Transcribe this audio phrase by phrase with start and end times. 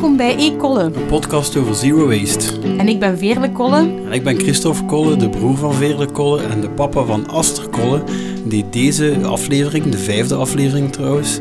[0.00, 0.82] Welkom bij E-Kolle.
[0.82, 2.60] Een podcast over zero waste.
[2.78, 3.76] En ik ben Veerle Kolle.
[3.76, 7.68] En ik ben Christophe Kolle, de broer van Veerle Kolle en de papa van Aster
[7.68, 8.02] Kolle,
[8.44, 11.40] die deze aflevering, de vijfde aflevering trouwens,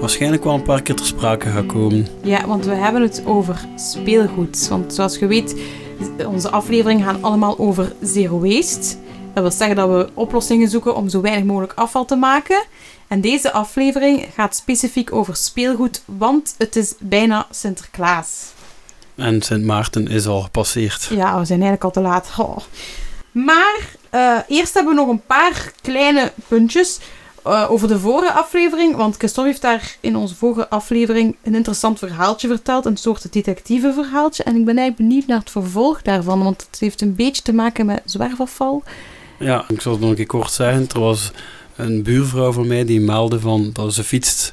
[0.00, 2.06] waarschijnlijk wel een paar keer ter sprake gaat komen.
[2.22, 4.68] Ja, want we hebben het over speelgoed.
[4.68, 5.56] Want zoals je weet,
[6.26, 8.96] onze afleveringen gaan allemaal over zero waste.
[9.34, 12.64] Dat wil zeggen dat we oplossingen zoeken om zo weinig mogelijk afval te maken.
[13.08, 18.52] En deze aflevering gaat specifiek over speelgoed, want het is bijna Sinterklaas.
[19.14, 21.08] En Sint Maarten is al gepasseerd.
[21.10, 22.30] Ja, we zijn eigenlijk al te laat.
[22.38, 22.56] Oh.
[23.32, 23.80] Maar
[24.14, 26.98] uh, eerst hebben we nog een paar kleine puntjes
[27.46, 28.96] uh, over de vorige aflevering.
[28.96, 32.84] Want Christophe heeft daar in onze vorige aflevering een interessant verhaaltje verteld.
[32.84, 34.42] Een soort detectieve verhaaltje.
[34.42, 36.42] En ik ben eigenlijk benieuwd naar het vervolg daarvan.
[36.42, 38.82] Want het heeft een beetje te maken met zwerfafval.
[39.38, 40.88] Ja, ik zal het nog een keer kort zeggen.
[40.94, 41.30] Er was
[41.76, 44.52] een buurvrouw van mij die meldde van dat ze fietst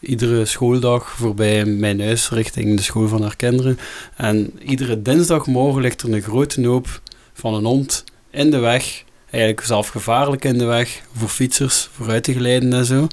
[0.00, 3.78] iedere schooldag voorbij mijn huis richting de school van haar kinderen.
[4.16, 7.00] En iedere dinsdagmorgen ligt er een grote hoop
[7.32, 9.04] van een hond in de weg.
[9.30, 13.06] Eigenlijk zelf gevaarlijk in de weg voor fietsers, vooruit te glijden en zo.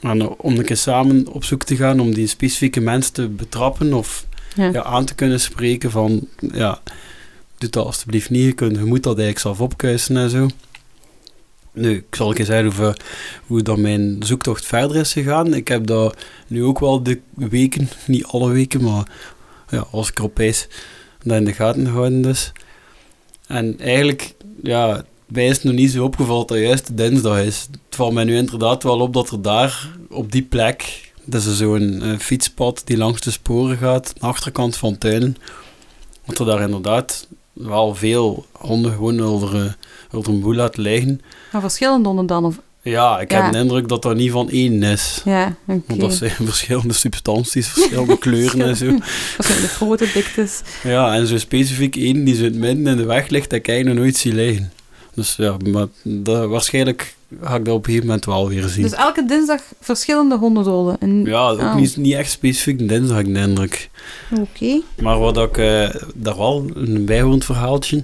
[0.00, 3.92] En om een keer samen op zoek te gaan om die specifieke mensen te betrappen
[3.92, 4.70] of ja.
[4.72, 6.80] Ja, aan te kunnen spreken van ja,
[7.58, 10.48] doe dat alsjeblieft niet, je, je moet dat eigenlijk zelf opkuisen en zo.
[11.72, 12.96] Nu, ik zal eens zeggen hoe,
[13.46, 15.54] hoe dat mijn zoektocht verder is gegaan.
[15.54, 19.08] Ik heb dat nu ook wel de weken, niet alle weken, maar
[19.70, 20.68] ja, als ik erop wijs,
[21.22, 22.52] dat in de gaten gehouden dus.
[23.46, 27.68] En eigenlijk, ja, mij is het nog niet zo opgevallen dat juist dinsdag is.
[27.70, 31.56] Het valt mij nu inderdaad wel op dat er daar, op die plek, dat is
[31.56, 35.36] zo'n uh, fietspad die langs de sporen gaat, de achterkant van tuinen,
[36.26, 39.72] dat er daar inderdaad wel veel honden gewoon over, uh,
[40.10, 41.20] over een boel laten liggen.
[41.52, 42.44] Maar verschillende honden dan?
[42.44, 42.60] Of?
[42.82, 43.42] Ja, ik ja.
[43.42, 45.20] heb de indruk dat dat niet van één is.
[45.24, 45.82] Ja, okay.
[45.86, 48.86] Want dat zijn verschillende substanties, verschillende kleuren en zo.
[49.36, 50.62] Dat zijn de grote diktes.
[50.82, 53.74] Ja, en zo specifiek één die zo het midden in de weg ligt, dat kan
[53.74, 54.72] je nog nooit zien liggen.
[55.14, 58.82] Dus ja, maar dat, waarschijnlijk ga ik dat op een gegeven moment wel weer zien.
[58.82, 61.00] Dus elke dinsdag verschillende hondendoden?
[61.00, 61.24] En...
[61.24, 61.74] Ja, ook oh.
[61.74, 63.90] niet, niet echt specifiek dinsdag, ik de indruk.
[64.30, 64.40] Oké.
[64.40, 64.82] Okay.
[65.02, 68.02] Maar wat ik uh, daar wel, een bijhoorend verhaaltje,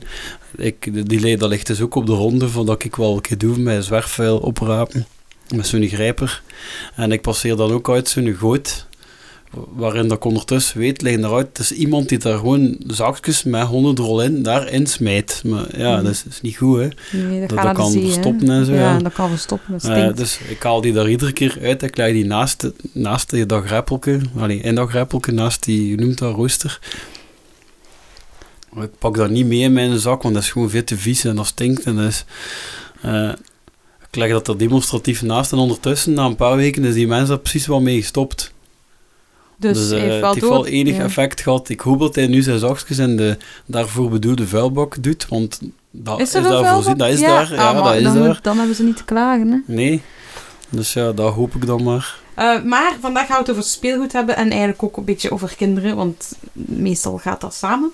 [0.57, 3.21] ik, die leed, dat ligt dus ook op de ronde van dat ik wel een
[3.21, 5.07] keer doe met zwerfvuil oprapen.
[5.55, 6.43] Met zo'n grijper.
[6.97, 8.87] En ik passeer dan ook uit zo'n goot
[9.53, 13.63] waarin dat ik ondertussen weet, liggen eruit, het is iemand die daar gewoon zakjes met
[13.63, 15.43] honderdrol in daarin smijt.
[15.45, 16.05] Maar ja, mm.
[16.05, 16.89] dat, is, niet goed, hè.
[17.19, 18.73] Nee, dat, dat, dat kan zee, verstoppen en zo.
[18.73, 18.99] Ja, ja.
[18.99, 22.13] dat kan verstoppen, dat uh, dus ik haal die daar iedere keer uit, ik leg
[22.13, 26.35] die naast, naast die dat greppelke, allee, in dat greppelke, naast die, je noemt dat,
[26.35, 26.81] rooster.
[28.81, 31.25] Ik pak dat niet mee in mijn zak, want dat is gewoon veel te vies
[31.25, 31.83] en dat stinkt.
[31.85, 32.25] En dus,
[33.05, 33.33] uh,
[34.09, 37.29] ik leg dat er demonstratief naast en ondertussen, na een paar weken, is die mens
[37.29, 38.53] daar precies wel mee gestopt.
[39.63, 41.03] Dus, dus uh, heeft wel het heeft wel enig ja.
[41.03, 41.69] effect gehad.
[41.69, 43.37] Ik hoop dat hij nu zijn zakjes in de
[43.67, 46.97] daarvoor bedoelde vuilbak doet, want dat is, is, daar voorzien.
[46.97, 47.27] Dat is ja.
[47.27, 48.39] daar, ja, ah, dat is dan, daar.
[48.43, 49.75] Dan hebben ze niet te klagen, hè.
[49.75, 50.03] Nee,
[50.69, 52.21] dus ja, dat hoop ik dan maar.
[52.39, 55.55] Uh, maar vandaag gaan we het over speelgoed hebben en eigenlijk ook een beetje over
[55.57, 57.93] kinderen, want meestal gaat dat samen.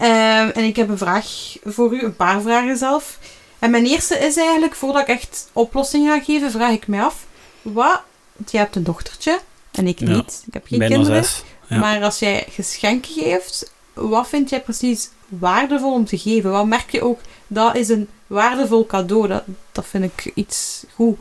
[0.00, 3.18] Uh, en ik heb een vraag voor u, een paar vragen zelf.
[3.58, 7.26] En mijn eerste is eigenlijk, voordat ik echt oplossingen ga geven, vraag ik mij af,
[7.62, 8.02] wat,
[8.36, 9.38] want jij hebt een dochtertje,
[9.78, 11.24] en ik Ja, niet, ik heb geen kinderen.
[11.24, 11.42] zes.
[11.68, 11.78] Ja.
[11.78, 16.50] Maar als jij geschenken geeft, wat vind jij precies waardevol om te geven?
[16.50, 21.16] Wat merk je ook, dat is een waardevol cadeau, dat, dat vind ik iets goed.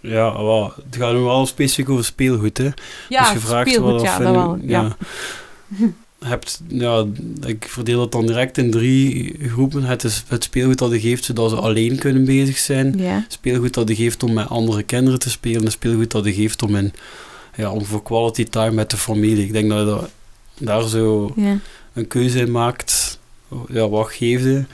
[0.00, 0.32] Ja,
[0.64, 2.68] het gaat nu wel specifiek over speelgoed, hè.
[3.08, 4.96] Ja, dus je vraagt speelgoed, ja, dat wel, ja.
[6.24, 7.04] hebt, ja,
[7.46, 9.82] ik verdeel het dan direct in drie groepen.
[9.84, 12.94] Het is het speelgoed dat je geeft zodat ze alleen kunnen bezig zijn.
[12.98, 15.64] Ja, Speelgoed dat je geeft om met andere kinderen te spelen.
[15.64, 16.92] En speelgoed dat je geeft om, in,
[17.56, 19.44] ja, om voor quality time met de familie.
[19.44, 20.10] Ik denk dat je dat-
[20.58, 21.58] daar zo ja.
[21.92, 23.18] een keuze in maakt.
[23.68, 24.64] Ja, wat geef je?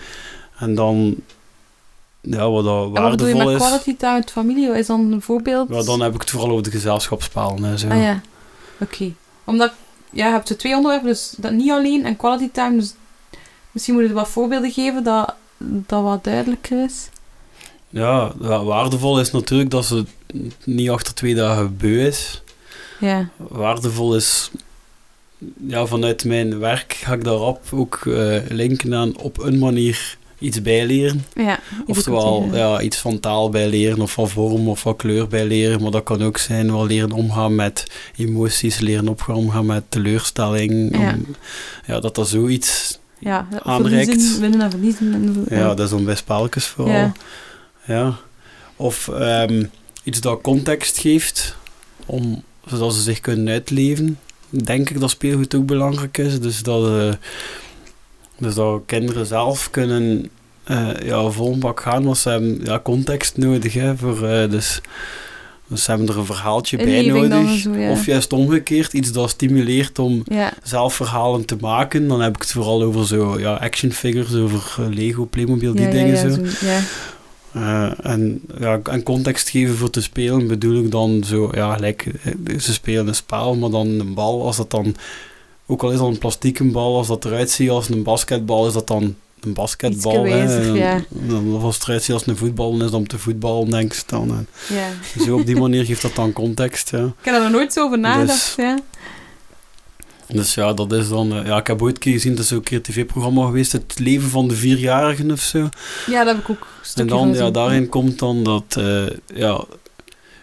[0.59, 1.15] En dan,
[2.21, 3.67] ja, wat dat En wat bedoel je waardevol met is.
[3.69, 4.69] quality time met familie?
[4.69, 5.69] Wat is dan een voorbeeld?
[5.69, 7.89] Ja, dan heb ik het vooral over de gezelschapsspalen en zo.
[7.89, 8.21] Ah ja,
[8.81, 9.13] oké.
[9.45, 9.73] Omdat,
[10.11, 12.95] ja, je hebt de twee onderwerpen, dus dat niet alleen en quality time, dus
[13.71, 17.09] misschien moet je wat voorbeelden geven dat dat wat duidelijker is.
[17.89, 20.05] Ja, wa- waardevol is natuurlijk dat ze
[20.65, 22.42] niet achter twee dagen beu is.
[23.03, 24.51] Ja, Waardevol is,
[25.67, 30.63] ja, vanuit mijn werk ga ik daarop ook eh, linken aan op een manier iets
[30.63, 31.25] bijleren.
[31.35, 31.59] ja.
[31.87, 35.83] Oftewel, ja, iets van taal bijleren of van vorm of van kleur bijleren.
[35.83, 40.99] Maar dat kan ook zijn wel leren omgaan met emoties, leren omgaan met teleurstelling.
[40.99, 41.13] Ja.
[41.13, 41.27] Om-
[41.87, 43.01] ja dat dat zoiets...
[43.19, 44.09] Ja, aanreikt.
[44.11, 45.13] verliezen, winnen en verliezen.
[45.49, 46.95] En, Ja, dat is dan bij spelletjes vooral.
[46.95, 47.13] Ja.
[47.87, 48.15] Ja.
[48.77, 49.65] Of ehm,
[50.05, 51.57] iets dat context geeft,
[52.07, 54.19] om, zodat ze zich kunnen uitleven.
[54.51, 56.41] denk ik dat speelgoed ook belangrijk is.
[56.41, 57.13] Dus dat, eh,
[58.39, 60.31] dus dat kinderen zelf kunnen
[60.65, 63.73] eh ja, vol bak gaan, want ze hebben ja, context nodig.
[63.73, 64.81] Hè, voor, eh, dus,
[65.67, 67.59] dus ze hebben er een verhaaltje bij nodig.
[67.59, 67.91] zo, ja.
[67.91, 72.09] Of juist omgekeerd, iets dat stimuleert om Ja, zelf verhalen te maken.
[72.09, 75.91] Dan heb ik het vooral over zo ja, action figures, over Lego, Playmobil, die ja,
[75.91, 76.29] dingen zo.
[76.29, 76.67] zo,
[77.53, 82.07] Eh, en, ja, en context geven voor te spelen bedoel ik dan zo, ja, gelijk,
[82.25, 84.97] eh, ze spelen een spel, maar dan een bal, als dat dan,
[85.67, 88.73] ook al is dat een plastieke bal, als dat eruit ziet als een basketbal, is
[88.73, 90.27] dat dan een basketbal.
[90.27, 91.01] Ja.
[91.09, 93.93] dan, als het eruit ziet als een voetbal, dan is dat om te voetballen, denk
[93.93, 94.47] ik dan.
[94.69, 94.89] Ja.
[95.25, 97.05] zo op die manier geeft dat dan context, ja.
[97.05, 98.55] Ik heb er nooit zo over nagedacht.
[98.57, 98.79] Ja.
[100.33, 102.59] Dus ja, dat is dan, eh, ja, ik heb ooit keer gezien, dat is ook
[102.59, 105.69] een keer een tv-programma geweest, het leven van de vierjarigen of zo.
[106.07, 109.03] ja, dat heb ik ook En dan, ja, daarin komt dan dat eh,
[109.35, 109.65] ja,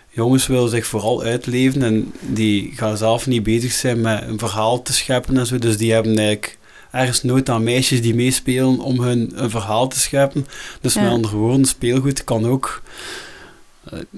[0.09, 4.81] jongens willen zich vooral uitleven en die gaan zelf niet bezig zijn met een verhaal
[4.81, 5.57] te scheppen en zo.
[5.57, 6.57] Dus die hebben eigenlijk
[6.91, 10.47] ergens nooit aan meisjes die meespelen om hun een verhaal te scheppen.
[10.81, 11.01] Dus Ja.
[11.01, 12.81] met andere woorden, speelgoed kan ook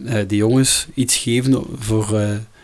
[0.06, 2.20] eh, die jongens iets geven voor,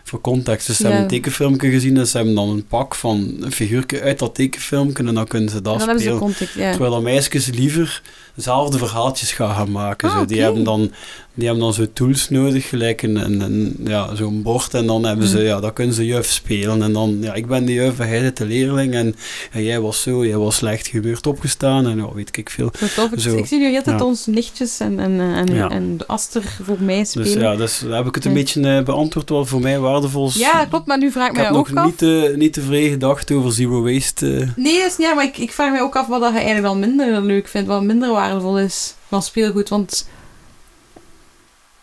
[0.10, 0.68] voor context.
[0.68, 0.90] Dus ze Ja.
[0.90, 4.36] hebben een tekenfilmpje gezien en ze hebben dan een pak van een figuurtje uit dat
[4.36, 6.18] tekenfilmpje en dan kunnen ze dat spelen.
[6.56, 6.70] ja.
[6.70, 8.02] Terwijl dat meisjes liever
[8.38, 10.10] zelfde verhaaltjes gaan, gaan maken.
[10.10, 10.26] Ah, zo.
[10.26, 10.92] Die, hebben dan,
[11.34, 14.74] die hebben dan zo tools nodig, gelijk een, een, een- ja, zo'n bord.
[14.74, 15.46] En dan hebben ze, Mhm.
[15.46, 16.82] ja, dan kunnen ze juf spelen.
[16.82, 18.94] En dan, ja, ik ben de juf en jij bent de leerling.
[18.94, 19.16] En,
[19.52, 21.88] en jij was zo, jij was slecht gebeurd opgestaan.
[21.88, 22.72] En ja, weet ik veel.
[22.80, 23.12] Zo tof.
[23.12, 23.36] Ik, Zo.
[23.38, 24.04] ik zie nu heel Ja.
[24.04, 25.70] onze nichtjes en, en, en, Ja.
[25.70, 27.28] en de Aster voor mij spelen.
[27.34, 28.38] Dus ja, dus daar heb ik het een Ja.
[28.38, 30.36] beetje eh, beantwoord wat voor mij waardevol is.
[30.36, 31.86] Ja, klopt, maar nu vraag ik Ik mij ook nog af.
[31.86, 34.34] niet, eh, niet te vrij gedacht over zero waste.
[34.36, 34.48] eh.
[34.56, 36.66] Nee, dat is niet, maar ik, ik vraag mij ook af wat dat je eigenlijk
[36.68, 38.26] wel minder leuk vindt, wat minder waardevol
[38.60, 39.70] is van speelgoed.
[39.70, 40.08] Want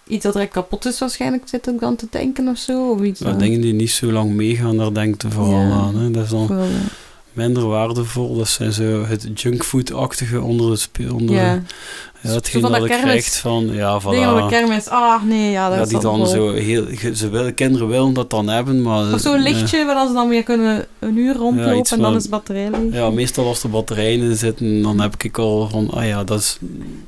[0.06, 2.90] iets dat direct kapot is waarschijnlijk, zit ik dan te denken of zo.
[2.90, 5.70] Of iets dingen die niet zo lang meegaan, daar denk ik vooral Ja.
[5.70, 5.96] aan.
[5.96, 6.10] Hè.
[6.10, 6.46] Dat is dan
[7.34, 8.36] minder waardevol.
[8.36, 11.14] Dat zijn zo het junkfood-achtige onder het speel.
[11.14, 11.62] Onder ja.
[12.20, 13.10] ja, hetgeen van dat de je kermis.
[13.10, 13.98] krijgt van, ja.
[13.98, 14.88] Dingen op de kermis.
[14.88, 18.30] Ah, nee, ja, dat ja, is die dan zo heel, ze willen, kinderen willen dat
[18.30, 19.12] dan hebben, maar...
[19.12, 22.16] Of zo'n eh, lichtje waar ze dan weer kunnen een uur rondlopen en dan van-
[22.16, 22.92] is de batterij leeg.
[22.92, 26.40] Ja, meestal als er batterijen in zitten, dan heb ik al van, ah ja, dat
[26.40, 26.58] is,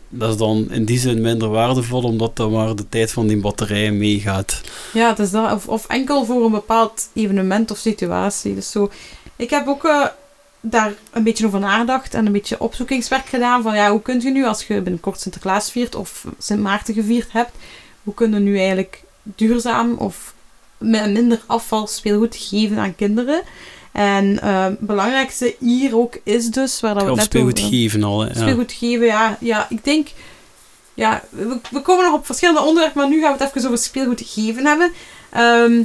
[0.08, 3.40] dat is dan in die zin minder waardevol, omdat dan maar de tijd van die
[3.40, 4.60] batterijen meegaat.
[4.92, 5.52] Ja, het is dat.
[5.52, 8.54] Of, of enkel voor een bepaald evenement of situatie.
[8.54, 8.90] Dus zo.
[9.36, 10.06] Ik heb ook eh,
[10.60, 13.62] daar een beetje over nagedacht en een beetje opzoekingswerk gedaan.
[13.62, 17.32] Van ja, hoe kun je nu, als je binnenkort Sinterklaas viert of Sint Maarten gevierd
[17.32, 17.50] hebt,
[18.02, 20.34] hoe kunnen nu eigenlijk duurzaam of
[20.78, 23.42] met minder afval speelgoed geven aan kinderen?
[23.92, 27.58] En eh, het belangrijkste hier ook is dus, waar dat we Of het net speelgoed
[27.58, 28.26] over geven al, hè.
[28.26, 28.34] Ja.
[28.34, 29.36] speelgoed geven, ja.
[29.40, 30.08] Ja, ik denk...
[30.94, 33.84] Ja, we, we komen nog op verschillende onderwerpen, maar nu gaan we het even over
[33.84, 34.92] speelgoed geven hebben.
[35.30, 35.82] Ehm,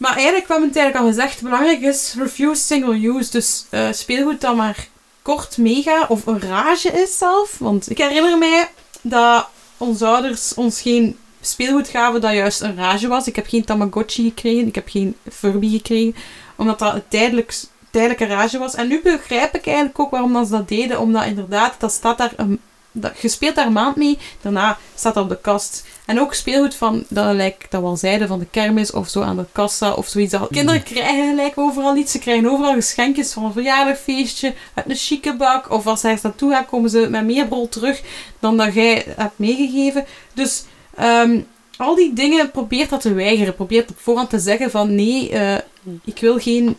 [0.00, 3.30] maar eigenlijk, we hebben het eigenlijk al gezegd, belangrijk is refuse single use.
[3.30, 4.88] Dus eh, speelgoed dat maar
[5.22, 7.58] kort meega of een rage is zelf.
[7.58, 8.68] Want ik herinner mij
[9.00, 13.26] dat onze ouders ons geen speelgoed gaven dat juist een rage was.
[13.26, 16.14] Ik heb geen Tamagotchi gekregen, ik heb geen Furby gekregen,
[16.56, 17.60] omdat dat een tijdelijk,
[17.90, 18.74] tijdelijke rage was.
[18.74, 22.32] En nu begrijp ik eigenlijk ook waarom ze dat deden, omdat inderdaad, dat staat daar
[22.36, 22.60] een,
[22.92, 25.84] dat, je speelt daar een maand mee, daarna staat dat op de kast.
[26.06, 29.22] En ook speelgoed van, dat, like, dat we al zeiden, van de kermis of zo
[29.22, 30.32] aan de kassa of zoiets.
[30.32, 32.12] Dat, kinderen krijgen gelijk overal iets.
[32.12, 35.70] Ze krijgen overal geschenkjes van een verjaardagfeestje, uit een chique bak.
[35.70, 38.02] Of als ze ergens naartoe gaan, komen ze met meer brol terug
[38.38, 40.04] dan dat jij hebt meegegeven.
[40.34, 40.64] Dus
[40.94, 41.40] ehm,
[41.76, 43.54] al die dingen probeert dat te weigeren.
[43.54, 45.58] Probeert op voorhand te zeggen van nee, eh,
[46.04, 46.76] ik wil geen,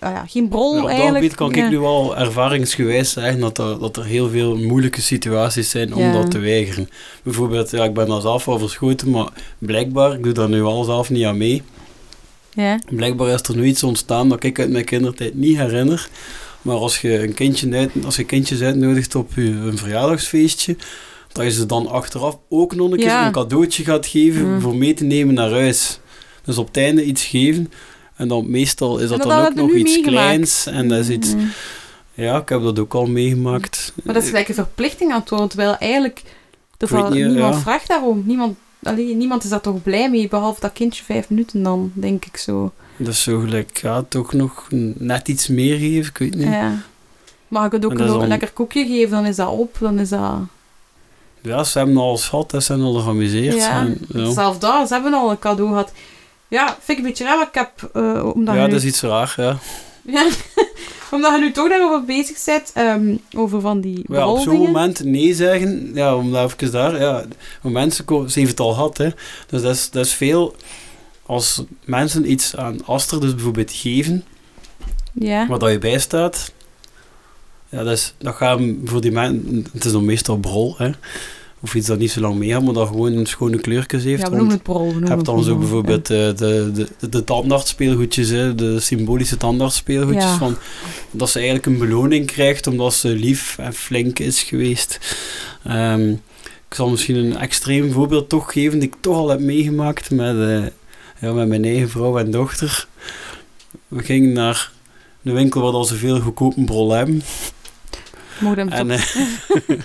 [0.00, 1.16] ja, geen brol Ja, op dat eigenlijk.
[1.22, 1.64] gebied kan Ja.
[1.64, 6.12] ik nu wel ervaringsgewijs zeggen dat er, dat er heel veel moeilijke situaties zijn om
[6.12, 6.88] dat te weigeren.
[7.22, 9.28] Bijvoorbeeld, ja, ik ben daar zelf wel verschoten, maar
[9.58, 11.62] blijkbaar, ik doe daar nu al zelf niet aan mee,
[12.54, 12.80] Ja.
[12.90, 16.08] blijkbaar is er nu iets ontstaan dat ik uit mijn kindertijd niet herinner.
[16.62, 20.76] Maar als je, een kindje uit, als je kindjes uitnodigt op je, een verjaardagsfeestje,
[21.32, 24.60] dat je ze dan achteraf ook nog een keer een cadeautje gaat geven Mm.
[24.60, 25.98] voor mee te nemen naar huis.
[26.44, 27.72] Dus op het einde iets geven.
[28.16, 30.06] En dan meestal is dat, dat dan ook nog iets meegemaakt.
[30.06, 30.66] kleins.
[30.66, 31.34] En dat is iets...
[31.34, 31.50] Mm.
[32.14, 33.92] Ja, ik heb dat ook al meegemaakt.
[34.02, 36.22] Maar dat is gelijk een verplichting aan het worden, terwijl eigenlijk
[36.78, 37.60] er niet, niemand ja.
[37.60, 38.22] vraagt daarom.
[38.26, 42.24] Niemand, allee, niemand is daar toch blij mee, behalve dat kindje vijf minuten dan, denk
[42.24, 42.72] ik zo.
[42.96, 46.46] Dat is zo gelijk, ja, toch nog net iets meer geven, ik weet niet.
[46.46, 46.82] Ja, Ja.
[47.48, 50.38] Mag ik het ook een lekker koekje geven, dan is dat op, dan is dat...
[51.42, 53.54] ze hebben al gehad, ze zijn al geamuseerd.
[53.54, 54.30] Ja, En, ja.
[54.30, 55.92] zelfs dat, ze hebben al een cadeau gehad.
[56.48, 57.90] Ja, vind ik een beetje raar, maar ik heb...
[57.92, 59.58] eh, omdat ja, nu, dat is iets raar, ja.
[60.02, 60.28] Ja,
[61.10, 65.04] omdat je nu toch daarover bezig bent, ehm, over van die ja, op zo'n moment
[65.04, 67.24] nee zeggen, ja, om daar even daar, ja,
[67.62, 69.08] mensen ze heeft het al gehad, hè.
[69.46, 70.56] Dus dat is, dat is veel,
[71.26, 74.24] als mensen iets aan Aster dus bijvoorbeeld geven,
[75.12, 75.46] Ja.
[75.46, 76.52] waar dat je bij staat,
[77.68, 80.90] ja, dat, is, dat hem voor die mensen, het is dan meestal brol, hè,
[81.60, 84.22] of iets dat niet zo lang mee heeft, maar dat gewoon schone kleurtjes heeft.
[84.22, 84.62] Ja, we noemen het
[85.00, 86.34] je hebt dan zo bijvoorbeeld eh, de,
[86.74, 90.36] de, de, de tandartsspeelgoedjes, hè, de symbolische tandartsspeelgoedjes, Ja.
[90.36, 90.56] van,
[91.10, 95.16] dat ze eigenlijk een beloning krijgt omdat ze lief en flink is geweest.
[95.64, 96.10] Ehm,
[96.68, 100.36] ik zal misschien een extreem voorbeeld toch geven, die ik toch al heb meegemaakt met,
[100.36, 100.66] eh,
[101.20, 102.86] ja, met mijn eigen vrouw en dochter.
[103.88, 104.70] We gingen naar
[105.22, 107.22] de winkel waar dat ze veel goedkope brol hebben.
[108.38, 109.14] Hem En, toch-
[109.66, 109.76] eh,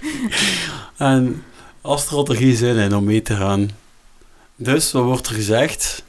[1.11, 1.43] en
[1.81, 3.69] Had er geen zin in om mee te gaan.
[4.55, 6.03] Dus, wat wordt er gezegd?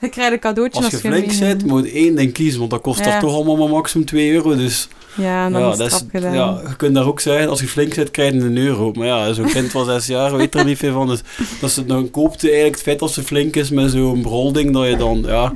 [0.00, 2.70] Je krijgt een cadeautje Als je flink mee- zit, moet je één ding kiezen, want
[2.70, 3.20] dat kost Ja.
[3.20, 4.56] toch allemaal maar maximum 2 euro.
[4.56, 7.66] Dus Ja, dan ja, is dat is, ja, je kunt daar ook zeggen, als je
[7.68, 8.92] flink zit, krijg je een euro.
[8.92, 11.06] Maar ja, zo'n kind van 6 jaar weet er niet veel van.
[11.06, 11.20] Dus
[11.60, 14.72] dat ze, dan koopt je eigenlijk het feit dat ze flink is met zo'n brolding,
[14.72, 15.54] dat je dan, ja,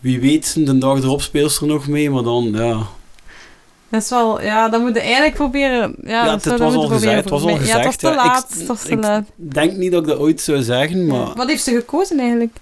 [0.00, 2.86] wie weet, de dag erop speelt ze er nog mee, maar dan, ja.
[3.90, 5.94] Dat is wel, ja, dan moet je eigenlijk proberen.
[6.02, 7.84] Ja, Ja, dat het was dat al gezegd, proberen het was al voor- Ja, het
[7.84, 8.12] was gezegd, te ja.
[8.12, 8.48] Ik- laat.
[8.58, 9.24] Het was te ik- laat.
[9.36, 11.34] Ik denk niet dat ik dat ooit zou zeggen, maar Ja.
[11.34, 12.56] Wat heeft ze gekozen eigenlijk?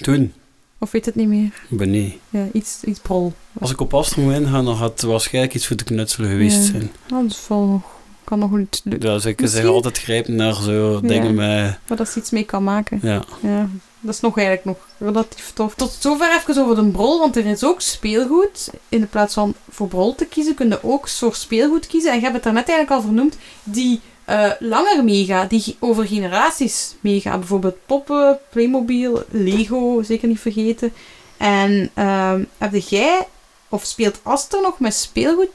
[0.00, 0.32] toen,
[0.78, 1.50] Of weet het niet meer?
[1.68, 2.20] ben nee.
[2.30, 3.32] Ja, iets, iets brol.
[3.60, 6.56] Als ik op Astro moet ingaan, dan had het waarschijnlijk iets voor te knutselen geweest
[6.56, 6.62] Ja.
[6.62, 6.90] zijn.
[7.12, 7.82] Oh, dat is wel nog,
[8.24, 8.92] kan nog iets doen.
[9.00, 11.08] Ja, dus ik zeg altijd grijpen naar zo Ja.
[11.08, 11.78] dingen met...
[11.86, 12.98] Waar dat ze iets mee kan maken.
[13.02, 13.22] Ja.
[13.40, 13.68] Ja,
[14.04, 15.74] dat is nog eigenlijk nog relatief tof.
[15.74, 18.70] Tot zover even over de brol, want er is ook speelgoed.
[18.88, 22.10] In plaats van voor brol te kiezen, kun je ook soort speelgoed kiezen.
[22.10, 26.94] En je hebt het daarnet eigenlijk al vernoemd, die eh, langer meegaat, die over generaties
[27.00, 27.38] meegaat.
[27.38, 30.92] Bijvoorbeeld poppen, Playmobil, Lego, zeker niet vergeten.
[31.36, 33.26] En ehm heb jij,
[33.68, 35.50] of speelt Aster nog met speelgoed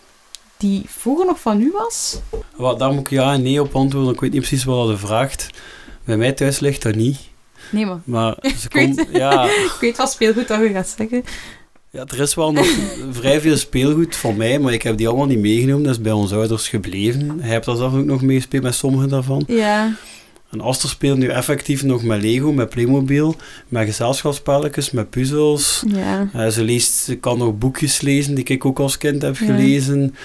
[0.57, 2.19] die vroeger nog van u was?
[2.55, 4.13] Wat, daar moet ik ja en nee op antwoorden.
[4.13, 5.49] Ik weet niet precies wat dat vraagt.
[6.03, 7.19] Bij mij thuis ligt dat niet.
[7.71, 9.07] Nee, maar Maar ze Ik weet- komt...
[9.11, 11.23] Ja, ik weet wat speelgoed dat je gaat zeggen.
[11.89, 12.67] ja, er is wel nog
[13.11, 15.83] vrij veel speelgoed van mij, maar ik heb die allemaal niet meegenomen.
[15.83, 17.39] Dat is bij onze ouders gebleven.
[17.39, 19.43] Hij heeft daar zelf ook nog meegespeeld met sommige daarvan.
[19.47, 19.95] Ja,
[20.51, 23.35] En Aster speelt nu effectief nog met Lego, met Playmobil,
[23.67, 25.83] met gezelschapsspelletjes, met puzzels.
[25.87, 26.29] ja.
[26.33, 29.45] Eh, ze, leest, ze kan nog boekjes lezen die ik ook als kind heb Ja.
[29.45, 30.15] gelezen.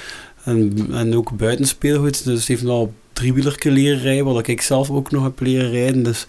[0.45, 2.25] En, en ook buitenspeelgoed.
[2.25, 6.03] Dus ze heeft al driewielerke leren rijden, wat ik zelf ook nog heb leren rijden.
[6.03, 6.27] Dus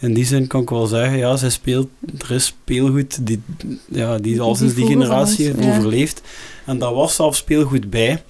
[0.00, 1.88] in die zin kan ik wel zeggen, ja, zij speelt,
[2.18, 3.42] er is speelgoed die,
[3.88, 5.76] ja, die al Die sinds die generatie heeft ja.
[5.76, 6.22] overleefd.
[6.64, 8.22] En daar was zelfs speelgoed bij,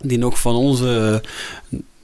[0.00, 1.22] die nog van onze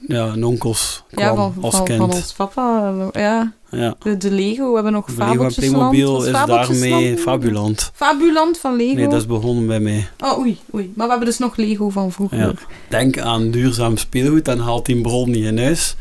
[0.07, 1.99] ja, onkels kwam Ja, van, als van, kind.
[1.99, 2.93] van ons papa.
[3.11, 3.95] Ja, ja.
[3.99, 4.67] de, de Lego.
[4.67, 5.53] We hebben nog Lego en.
[5.53, 7.91] Playmobil is daarmee Fabuland.
[7.93, 8.95] Fabuland van Lego.
[8.95, 10.07] Nee, dat is begonnen bij mij.
[10.19, 10.91] Oh, oei, oei.
[10.95, 12.37] Maar we hebben dus nog Lego van vroeger.
[12.37, 12.53] Ja.
[12.87, 15.95] Denk aan duurzaam speelgoed en haalt die bron niet in huis.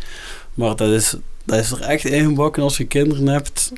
[0.54, 1.14] Maar dat is,
[1.46, 3.72] dat is er echt ingebakken als je kinderen hebt.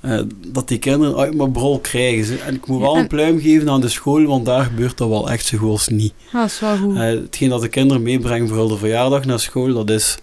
[0.00, 2.24] eh, dat die kinderen uit mijn brol krijgen.
[2.24, 4.64] Ze- En ik moet Ja, wel en- een pluim geven aan de school, want daar
[4.64, 6.12] gebeurt dat wel echt zo goed als niet.
[6.32, 6.94] Dat is wel goed.
[6.96, 10.18] Eh, hetgeen dat de kinderen meebrengen voor de verjaardag naar school, dat is,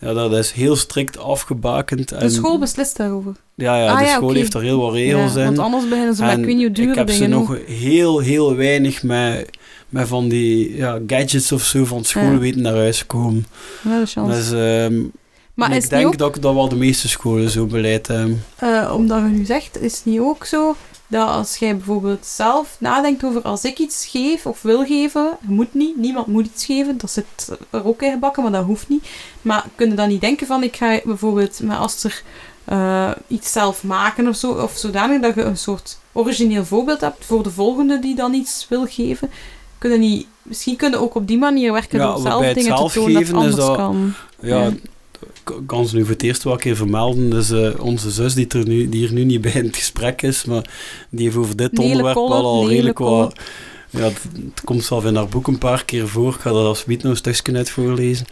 [0.00, 2.08] ja, dat is heel strikt afgebakend.
[2.08, 3.32] de En, school beslist daarover.
[3.54, 5.44] Ja, ja Ah, de ja, school heeft er heel wat regels in.
[5.44, 7.58] Want anders beginnen ze met ik weet niet hoe dure ik heb ze nog ook.
[7.66, 9.50] heel, heel weinig met,
[9.88, 13.46] met van die ja, gadgets of zo van school weten naar huis komen.
[13.84, 14.36] Ja, de chance.
[14.38, 15.00] Dus, ehm,
[15.58, 18.44] maar ik denk ook, dat, dat wel de meeste scholen zo beleid hebben.
[18.56, 20.76] eh, omdat je nu zegt, is het niet ook zo
[21.10, 25.52] dat als jij bijvoorbeeld zelf nadenkt over als ik iets geef of wil geven, je
[25.54, 27.24] moet niet, niemand moet iets geven, dat zit
[27.70, 29.06] er ook in gebakken, maar dat hoeft niet.
[29.42, 32.22] Maar kun je dan niet denken van, ik ga bijvoorbeeld met Aster
[32.64, 37.24] eh, iets zelf maken of zo, of zodanig dat je een soort origineel voorbeeld hebt
[37.24, 39.30] voor de volgende die dan iets wil geven.
[39.78, 42.42] Kun je niet, misschien kun je ook op die manier werken Ja, door bij zelf
[42.54, 44.12] dingen zelf te tonen dat is anders dat- kan.
[44.40, 44.70] Ja, Ja.
[45.20, 47.30] Ik kan ze nu voor het eerst wel een keer vermelden.
[47.30, 50.44] Dus onze zus, die, er nu, die hier nu niet bij in het gesprek is,
[50.44, 50.70] maar
[51.10, 53.16] die heeft over dit Nele onderwerp Kolle, wel al Nele redelijk Kolle.
[53.16, 53.38] wat...
[53.90, 56.34] Ja, het, het komt zelf in haar boek een paar keer voor.
[56.34, 58.26] Ik ga dat als nog een stukje uit voorlezen.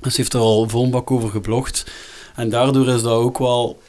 [0.00, 1.86] Dus ze heeft er al vol een bak over geblogd.
[2.34, 3.80] En daardoor is dat ook wel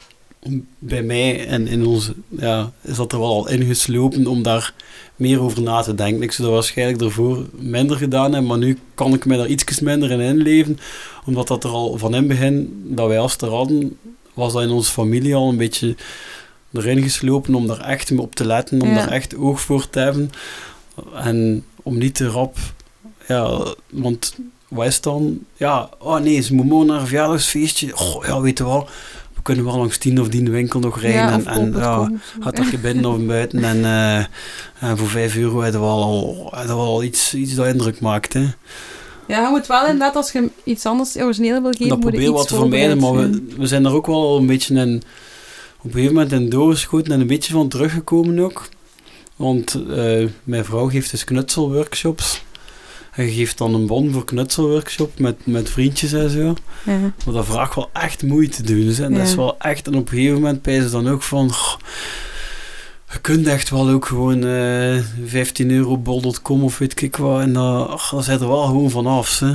[0.78, 4.74] bij mij en in onze, ja, is dat er wel al ingeslopen om daar
[5.16, 6.22] meer over na te denken.
[6.22, 9.80] Ik zou dat waarschijnlijk ervoor minder gedaan hebben, maar nu kan ik me daar iets
[9.80, 10.78] minder in inleven,
[11.26, 13.98] omdat dat er al van in het begin, dat wij als er hadden,
[14.34, 15.96] was dat in onze familie al een beetje
[16.72, 18.94] erin geslopen om daar echt op te letten, om Ja.
[18.94, 20.30] daar echt oog voor te hebben.
[21.14, 22.56] En om niet te rap,
[23.28, 24.36] ja, want
[24.68, 25.38] wat is dan?
[25.56, 27.96] Ja, oh nee, ze moet morgen naar een verjaardagsfeestje.
[27.98, 28.88] Oh ja, weet je wel,
[29.34, 32.56] we kunnen wel langs tien of tien winkel nog rijden Ja, en, en ja, gaat
[32.56, 34.24] dat je binnen of buiten en, eh,
[34.88, 38.32] en voor vijf euro hebben we al, al iets, iets dat indruk maakt.
[38.32, 38.46] Hè.
[39.28, 42.20] Ja, je moet wel inderdaad, als je iets anders origineel wil geven, dat moet je
[42.20, 45.02] iets wat te vermijden, maar we, we zijn er ook wel een beetje in, een
[45.82, 48.68] gegeven moment in doorgeschoten en een beetje van teruggekomen ook.
[49.36, 52.44] Want eh, mijn vrouw geeft dus knutselworkshops.
[53.12, 56.54] En je geeft dan een bon voor knutselworkshop met, met vriendjes en zo.
[56.84, 56.98] Ja.
[57.24, 58.84] Maar dat vraagt wel echt moeite te doen.
[58.84, 59.86] Dus, en dat is wel echt...
[59.86, 61.52] En op een gegeven moment bij ze dan ook van...
[61.52, 61.78] goh,
[63.12, 67.40] je kunt echt wel ook gewoon eh 15 euro bol.com of weet ik wat.
[67.40, 69.38] En dan, ach, dan zit er wel gewoon vanaf.
[69.38, 69.52] Hè.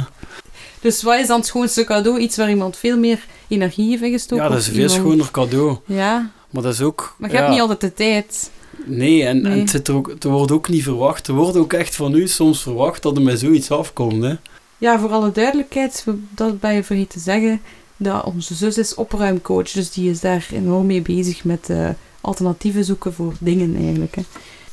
[0.81, 2.19] Dus wat is dan het schoonste cadeau?
[2.19, 4.45] Iets waar iemand veel meer energie heeft ingestoken?
[4.45, 5.77] Ja, dat is een veel iemand- schoner cadeau.
[5.85, 7.15] Ja, Maar dat is ook...
[7.17, 8.51] maar je ja, hebt niet altijd de tijd.
[8.85, 11.27] Nee, en, en het, zit er, ook, het wordt ook niet verwacht.
[11.27, 14.23] Er wordt ook echt van u soms verwacht dat er met zoiets afkomt.
[14.23, 14.33] Hè.
[14.77, 17.61] Ja, voor alle duidelijkheid, dat ben je vergeten te zeggen,
[17.97, 21.89] dat onze zus is opruimcoach, dus die is daar enorm mee bezig met eh,
[22.21, 24.15] alternatieven zoeken voor dingen eigenlijk.
[24.15, 24.21] Hè.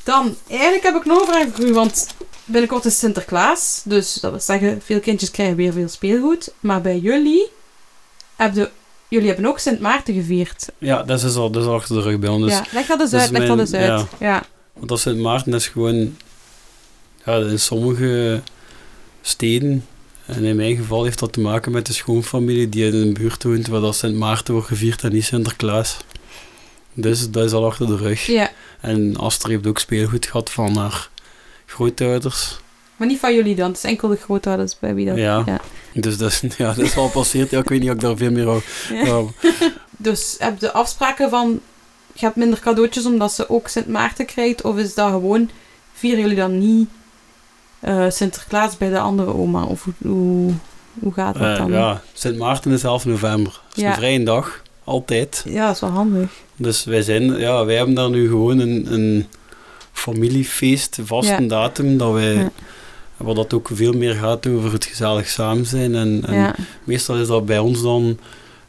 [0.02, 2.06] Dan, eigenlijk heb ik nog een vraag voor u, want
[2.44, 6.98] binnenkort is Sinterklaas, dus dat wil zeggen, veel kindjes krijgen weer veel speelgoed, maar bij
[6.98, 7.48] jullie,
[8.36, 8.70] hebben
[9.08, 10.68] jullie hebben ook Sint Maarten gevierd.
[10.78, 12.44] Ja, dat is al, dat is al achter de rug bij ons.
[12.44, 14.06] Dus, ja, leg dat eens uit, leg dat eens uit.
[14.18, 14.42] Ja.
[14.72, 16.16] Want dat Sint Maarten is gewoon...
[17.24, 18.42] Ja, in sommige
[19.20, 19.84] steden...
[20.26, 23.44] En in mijn geval heeft dat te maken met de schoonfamilie die in een buurt
[23.44, 25.96] woont waar dat Sint Maarten wordt gevierd en niet Sinterklaas.
[27.00, 28.26] Dus dat is al achter de rug.
[28.26, 28.50] ja,
[28.80, 31.08] En Aster heeft ook speelgoed gehad van haar
[31.66, 32.58] grootouders.
[32.96, 35.16] maar niet van jullie dan, het is enkel de grootouders bij wie dat...
[35.16, 35.42] Ja.
[35.46, 35.60] ja.
[35.94, 37.50] Dus dat is, ja, dat is al passeerd.
[37.50, 38.94] Ja, ik weet niet of ik daar veel meer over...
[39.04, 39.22] Ja.
[40.00, 41.60] Dus heb je afspraken van,
[42.12, 44.62] je hebt minder cadeautjes omdat ze ook Sint Maarten krijgt?
[44.62, 45.50] Of is dat gewoon,
[45.92, 46.88] vieren jullie dan niet
[47.80, 49.64] eh, Sinterklaas bij de andere oma?
[49.64, 50.52] Of hoe, hoe,
[51.00, 51.70] hoe gaat dat Eh, dan?
[51.72, 53.52] ja, Sint Maarten is 11 november.
[53.68, 53.88] Dat is Ja.
[53.88, 54.62] een vrije dag.
[54.88, 55.44] Altijd.
[55.48, 56.30] Ja, dat is wel handig.
[56.56, 59.26] Dus wij, zijn, ja, wij hebben daar nu gewoon een, een
[59.92, 61.38] familiefeest, vast Ja.
[61.38, 62.50] een datum, dat wij, Ja.
[63.16, 65.94] waar dat ook veel meer gaat over het gezellig samen zijn.
[65.94, 66.54] En, en ja.
[66.84, 68.18] meestal is dat bij ons dan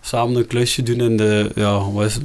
[0.02, 2.24] samen een klusje doen in de, ja, wat is het?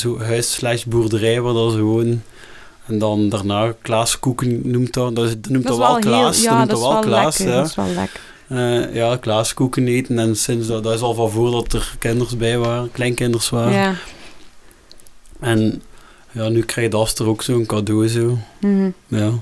[0.00, 2.24] zo huis slash boerderij waar dat ze wonen.
[2.86, 5.16] En dan daarna Klaaskoeken noemt dat.
[5.16, 6.42] Dat, noemt Dat wel Klaas.
[6.42, 7.38] dat noemt dat wel Klaas.
[7.38, 7.54] lekker.
[7.54, 7.60] ja.
[7.60, 8.20] Dat is wel lekker.
[8.48, 10.18] Eh, ja, Klaaskoeken eten.
[10.18, 13.72] En sinds dat, dat is al van voordat er kinders bij waren, kleinkinders waren.
[13.72, 13.94] Ja.
[15.40, 15.82] En
[16.32, 18.38] ja, nu krijgt Aster ook zo'n cadeau zo.
[18.60, 18.90] Mhm.
[19.06, 19.32] Ja.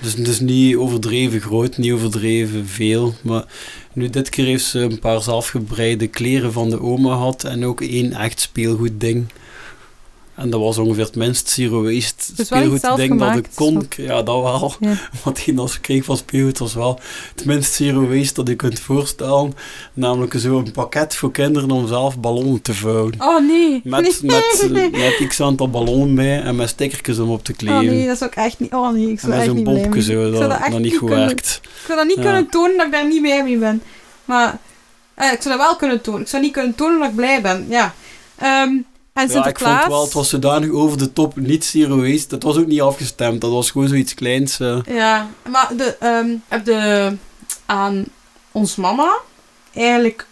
[0.00, 3.14] Dus het is niet overdreven groot, niet overdreven veel.
[3.22, 3.44] Maar
[3.92, 7.80] nu dit keer heeft ze een paar zelfgebreide kleren van de oma gehad en ook
[7.80, 9.26] één echt speelgoed ding.
[10.40, 13.86] En dat was ongeveer het minst zero waste Dus speelgoed ding dat ik kon.
[13.96, 14.02] zo.
[14.02, 14.74] Ja, dat wel.
[14.80, 14.94] Ja.
[15.24, 17.00] Wat hij als kreeg van speelgoed was wel
[17.34, 19.54] het minst zero waste dat je kunt voorstellen.
[19.92, 23.14] Namelijk zo'n pakket voor kinderen om zelf ballonnen te vouwen.
[23.18, 23.80] Oh nee.
[23.84, 24.70] Met, nee.
[24.70, 27.78] met, met x aantal ballonnen bij en met stickertjes om op te kleden.
[27.78, 28.72] Oh nee, dat is ook echt niet...
[28.72, 31.08] Oh nee, ik en zou met echt zo'n bompje zo, Ik dat, dat niet goed
[31.08, 31.60] kunnen- werkt.
[31.62, 32.22] Ik zou dat niet Ja.
[32.22, 33.82] kunnen tonen dat ik daar niet blij mee ben.
[34.24, 34.58] Maar
[35.14, 36.20] eh, ik zou dat wel kunnen tonen.
[36.20, 37.66] Ik zou niet kunnen tonen dat ik blij ben.
[37.68, 37.94] Ja.
[38.36, 38.70] Ehm,
[39.20, 42.26] en Ja, ik vond wel, het was zodanig over de top, niet zero waste.
[42.28, 44.60] Dat was ook niet afgestemd, dat was gewoon zoiets kleins.
[44.60, 44.78] eh.
[44.86, 47.16] Ja, maar de, ehm, heb de
[47.66, 48.04] aan
[48.52, 49.18] ons mama
[49.74, 50.26] eigenlijk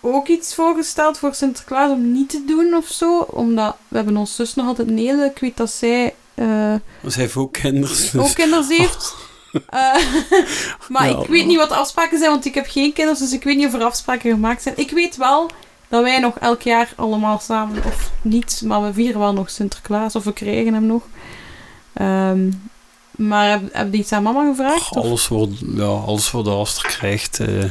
[0.00, 3.18] ook iets voorgesteld voor Sinterklaas om niet te doen of zo.
[3.18, 5.24] Omdat we hebben ons zus nog altijd Nele.
[5.34, 6.74] Ik weet dat zij eh,
[7.08, 7.96] Ze heeft ook kinderen.
[7.96, 9.14] dus- ook kinderen heeft.
[9.52, 9.94] Eh,
[10.88, 11.18] maar Ja.
[11.22, 13.56] ik weet niet wat de afspraken zijn, want ik heb geen kinderen, dus ik weet
[13.56, 14.74] niet of er afspraken gemaakt zijn.
[14.78, 15.50] Ik weet wel
[15.92, 20.16] dat wij nog elk jaar allemaal samen, of niet, maar we vieren wel nog Sinterklaas,
[20.16, 21.02] of we krijgen hem nog.
[21.92, 22.50] Ehm,
[23.10, 24.96] maar heb, heb je iets aan mama gevraagd?
[24.96, 25.04] of?
[25.04, 27.64] alles, voor, ja, alles voor de Aster krijgt, eh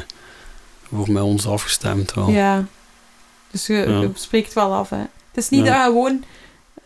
[0.90, 2.30] wordt met ons afgestemd wel.
[2.30, 2.66] Ja.
[3.52, 4.00] Dus je, Ja.
[4.02, 4.98] je spreekt wel af, hè.
[4.98, 5.08] Het
[5.44, 5.84] is niet Ja.
[5.84, 6.24] dat gewoon...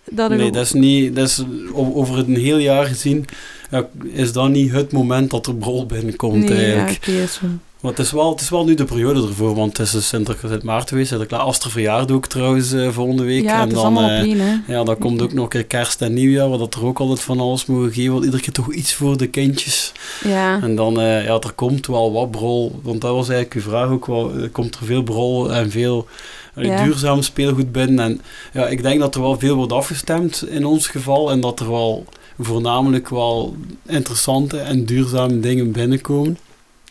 [0.10, 1.44] Dat er Nee, dat is niet, dat is
[1.74, 3.26] over een heel jaar gezien,
[3.72, 7.06] ja, is dat niet het moment dat er brol binnenkomt Nee, ja, eigenlijk.
[7.42, 7.50] wel-
[7.86, 10.08] Maar het is, wel, het is wel nu de periode ervoor, want het is dus
[10.08, 11.10] Sinter- Sint Maarten geweest.
[11.10, 13.44] Sinterklaas Aster verjaarde ook trouwens eh, volgende week.
[13.44, 14.64] Ja, en het is dan, allemaal eh, één.
[14.68, 17.20] Ja, dan komt ook nog een keer kerst en nieuwjaar, waar dat er ook altijd
[17.22, 18.12] van alles mogen geven.
[18.12, 19.92] Want iedere keer toch iets voor de kindjes.
[20.24, 20.62] Ja.
[20.62, 22.80] En dan, eh, ja, er komt wel wat brol.
[22.84, 24.34] Want dat was eigenlijk uw vraag ook wel.
[24.36, 26.08] Er komt er veel brol en veel
[26.56, 26.84] eh, Ja.
[26.84, 28.00] duurzaam speelgoed binnen.
[28.06, 28.22] En
[28.54, 31.32] ja, ik denk dat er wel veel wordt afgestemd in ons geval.
[31.32, 32.06] En dat er wel
[32.40, 33.56] voornamelijk wel
[33.88, 36.38] interessante en duurzame dingen binnenkomen.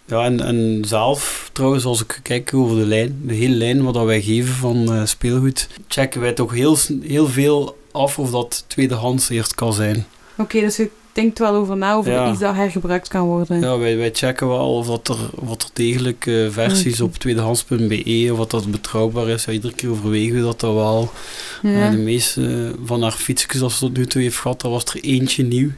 [0.06, 3.94] Ja, en, en zelf, trouwens, als ik kijk over de lijn, de hele lijn wat
[3.94, 8.64] dat wij geven van eh, speelgoed, checken wij toch heel, heel veel af of dat
[8.66, 10.06] tweedehands eerst kan zijn.
[10.38, 12.30] Oké, dus je denkt wel over na over Ja.
[12.30, 13.60] iets dat hergebruikt kan worden.
[13.60, 15.16] Ja, wij, wij checken wel of dat er,
[15.48, 17.02] dat er degelijk eh, versies Oké.
[17.04, 19.44] op tweedehands.be, of wat dat betrouwbaar is.
[19.44, 21.10] Ja, iedere keer overwegen we dat dat wel.
[21.62, 21.84] Ja.
[21.84, 24.84] Eh, de meeste van haar fietsjes dat ze tot nu toe heeft gehad, dat was
[24.84, 25.70] er eentje nieuw.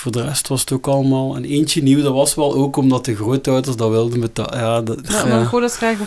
[0.00, 1.36] Voor de rest was het ook allemaal.
[1.36, 4.58] En eentje nieuw, dat was wel ook omdat de grootouders dat wilden betalen.
[4.58, 5.98] Ja, dat, Ja, maar goed, dat graag...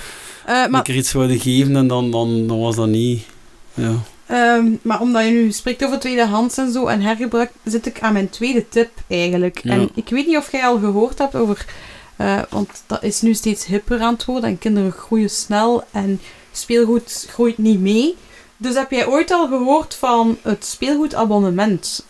[0.45, 3.25] Eh, maar keer iets wilden geven en dan, dan, dan was dat niet.
[3.73, 3.93] Ja.
[4.25, 8.13] Ehm, maar omdat je nu spreekt over tweedehands en zo en hergebruik, zit ik aan
[8.13, 9.60] mijn tweede tip eigenlijk.
[9.63, 9.71] Ja.
[9.71, 11.65] En ik weet niet of jij al gehoord hebt over...
[12.15, 16.21] eh, want dat is nu steeds hipper aan het worden en kinderen groeien snel en
[16.51, 18.15] speelgoed groeit niet mee.
[18.58, 22.06] Dus heb jij ooit al gehoord van het speelgoedabonnement?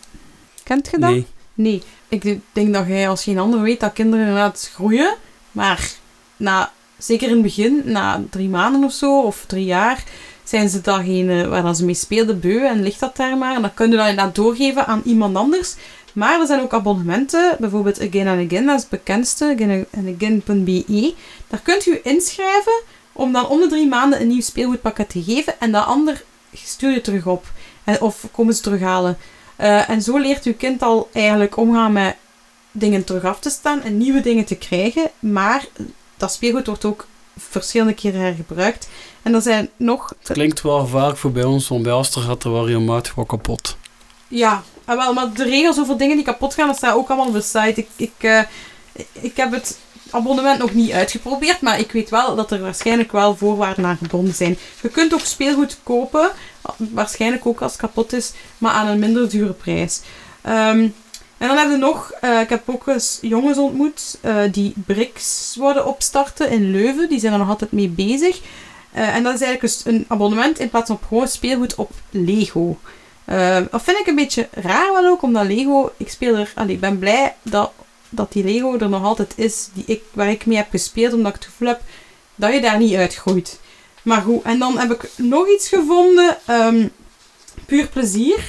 [0.64, 1.10] Kent je dat?
[1.10, 1.26] Nee.
[1.54, 5.16] Nee, ik denk dat jij als geen ander weet dat kinderen inderdaad groeien.
[5.52, 5.92] Maar
[6.38, 10.04] na, zeker in het begin, na drie maanden of zo, of drie jaar,
[10.44, 13.56] zijn ze datgene waar ze mee speelden beu en ligt dat daar maar.
[13.56, 15.76] En dan kun je dat inderdaad doorgeven aan iemand anders.
[16.14, 21.14] Maar er zijn ook abonnementen, bijvoorbeeld Again and Again, dat is het bekendste, againandagain.be.
[21.48, 25.60] Daar kunt u inschrijven om dan om de drie maanden een nieuw speelgoedpakket te geven
[25.60, 27.46] en dat ander stuur je terug op.
[27.84, 29.18] En, of komen ze terughalen.
[29.64, 32.16] Eh, en zo leert uw kind al eigenlijk omgaan met
[32.72, 35.10] dingen terug af te staan en nieuwe dingen te krijgen.
[35.20, 35.66] Maar
[36.18, 38.90] dat speelgoed wordt ook verschillende keren hergebruikt.
[39.22, 40.14] En er zijn nog...
[40.20, 43.28] Het klinkt wel gevaarlijk voor bij ons, want bij Aster gaat er wel regelmatig wat
[43.28, 43.78] kapot.
[44.28, 47.28] Ja, ah, wel, maar de regels over dingen die kapot gaan, dat staat ook allemaal
[47.28, 47.74] op de site.
[47.76, 48.42] Ik, ik, eh,
[49.12, 49.80] ik heb het
[50.14, 54.34] abonnement nog niet uitgeprobeerd, maar ik weet wel dat er waarschijnlijk wel voorwaarden aan gebonden
[54.34, 54.58] zijn.
[54.82, 56.32] Je kunt ook speelgoed kopen,
[56.78, 60.02] waarschijnlijk ook als het kapot is, maar aan een minder dure prijs.
[60.42, 60.88] Ehm,
[61.38, 65.56] en dan hebben we nog, eh, ik heb ook eens jongens ontmoet eh, die BRICS
[65.60, 67.10] worden opstarten in Leuven.
[67.10, 68.42] Die zijn er nog altijd mee bezig.
[68.92, 72.78] Eh, en dat is eigenlijk dus een abonnement in plaats van gewoon speelgoed op Lego.
[73.26, 76.74] Eh, dat vind ik een beetje raar wel ook, omdat Lego, ik speel er, allee,
[76.74, 77.72] ik ben blij dat,
[78.16, 81.36] dat die Lego er nog altijd is, die ik, waar ik mee heb gespeeld, omdat
[81.36, 81.82] ik het gevoel heb
[82.36, 83.60] dat je daar niet uitgroeit.
[84.04, 86.88] Maar goed, en dan heb ik nog iets gevonden, ehm,
[87.66, 88.44] Puur Plezier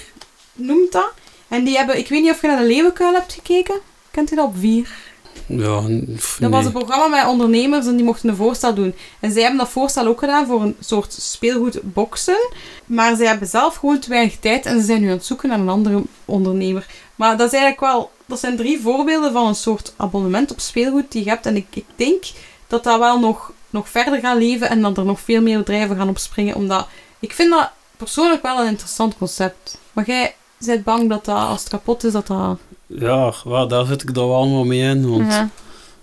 [0.52, 1.12] noemt dat.
[1.48, 3.80] En die hebben, ik weet niet of je naar de Leeuwenkuil hebt gekeken.
[4.10, 5.12] Kent u dat op 4?
[5.46, 5.80] Ja,
[6.14, 6.50] pff, Dat nee.
[6.50, 8.94] was een programma met ondernemers en die mochten een voorstel doen.
[9.20, 12.48] En zij hebben dat voorstel ook gedaan voor een soort speelgoedboxen.
[12.86, 15.48] Maar zij hebben zelf gewoon te weinig tijd en ze zijn nu aan het zoeken
[15.48, 16.86] naar een andere ondernemer.
[17.14, 18.10] Maar dat is eigenlijk wel...
[18.26, 21.46] Dat zijn drie voorbeelden van een soort abonnement op speelgoed die je hebt.
[21.46, 22.24] En ik, ik denk
[22.66, 25.96] dat dat wel nog, nog verder gaat leven en dat er nog veel meer bedrijven
[25.96, 26.54] gaan opspringen.
[26.54, 26.86] Omdat
[27.18, 29.78] ik vind dat persoonlijk wel een interessant concept.
[29.92, 32.58] Maar jij bent bang dat dat, als het kapot is, dat dat...
[32.86, 35.10] Ja, wel, daar zit ik dan wel allemaal mee in.
[35.10, 35.48] Want ja,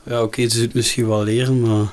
[0.04, 0.22] Ja.
[0.24, 1.86] oké, ze zullen het misschien wel leren, maar...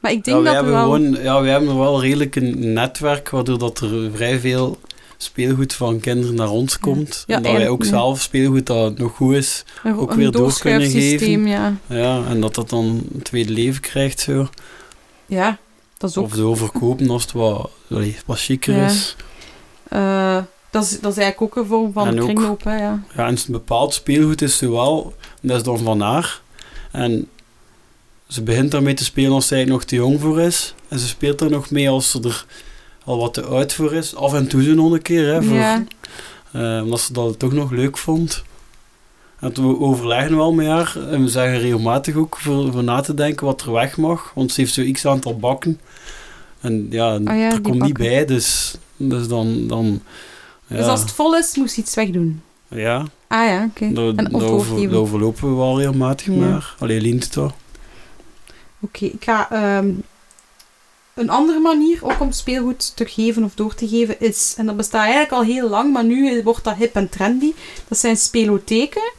[0.00, 0.82] Maar ik Ja, denk wij dat hebben wel...
[0.82, 4.78] gewoon, ja, wij hebben wel redelijk een netwerk, waardoor dat er vrij veel
[5.22, 7.24] speelgoed van kinderen naar ons komt.
[7.26, 9.64] Ja, en dat wij ook zelf speelgoed dat nog goed is.
[9.84, 11.76] Een, ook weer door kunnen doorschuifsysteem, ja.
[11.86, 14.48] Ja, en dat dat dan een tweede leven krijgt, zo.
[15.26, 15.58] Ja,
[15.98, 16.24] dat is ook...
[16.24, 17.70] Of zo verkopen als het wat,
[18.26, 18.86] wat chiquer Ja.
[18.86, 19.16] is.
[19.88, 20.38] eh,
[20.70, 23.02] dat, is dat is eigenlijk ook een vorm van En ook- kringloop, hè, ja.
[23.16, 26.40] Ja, en een bepaald speelgoed is ze wel, dat is dan van haar.
[26.90, 27.28] En
[28.28, 30.74] ze begint daarmee te spelen als zij nog te jong voor is.
[30.88, 32.44] En ze speelt er nog mee als ze er
[33.04, 34.16] al wat te oud voor is.
[34.16, 35.84] Af en toe zo nog een keer, hè, voor, ja.
[36.52, 38.42] eh, omdat ze dat toch nog leuk vond.
[39.40, 40.96] En we overleggen wel met haar.
[41.10, 44.32] En we zeggen regelmatig ook voor, voor na te denken wat er weg mag.
[44.34, 45.80] Want ze heeft zo x aantal bakken.
[46.60, 48.24] En ja, Oh ja, er komt niet bij.
[48.24, 49.66] Dus, dus dan...
[49.66, 50.02] dan
[50.66, 52.42] ja, Dus als het vol is, moest je iets wegdoen.
[52.68, 53.84] ja, Ah ja, oké.
[53.84, 56.32] En daar, over, overlopen we wel regelmatig Ja.
[56.32, 56.74] met haar.
[56.78, 57.52] Allee, Lien doet dat.
[58.80, 59.50] Oké, ik ga...
[59.50, 59.90] ehm,
[61.20, 64.54] een andere manier ook om speelgoed te geven of door te geven is...
[64.56, 67.52] En dat bestaat eigenlijk al heel lang, maar nu wordt dat hip en trendy.
[67.88, 69.12] Dat zijn spelotheken.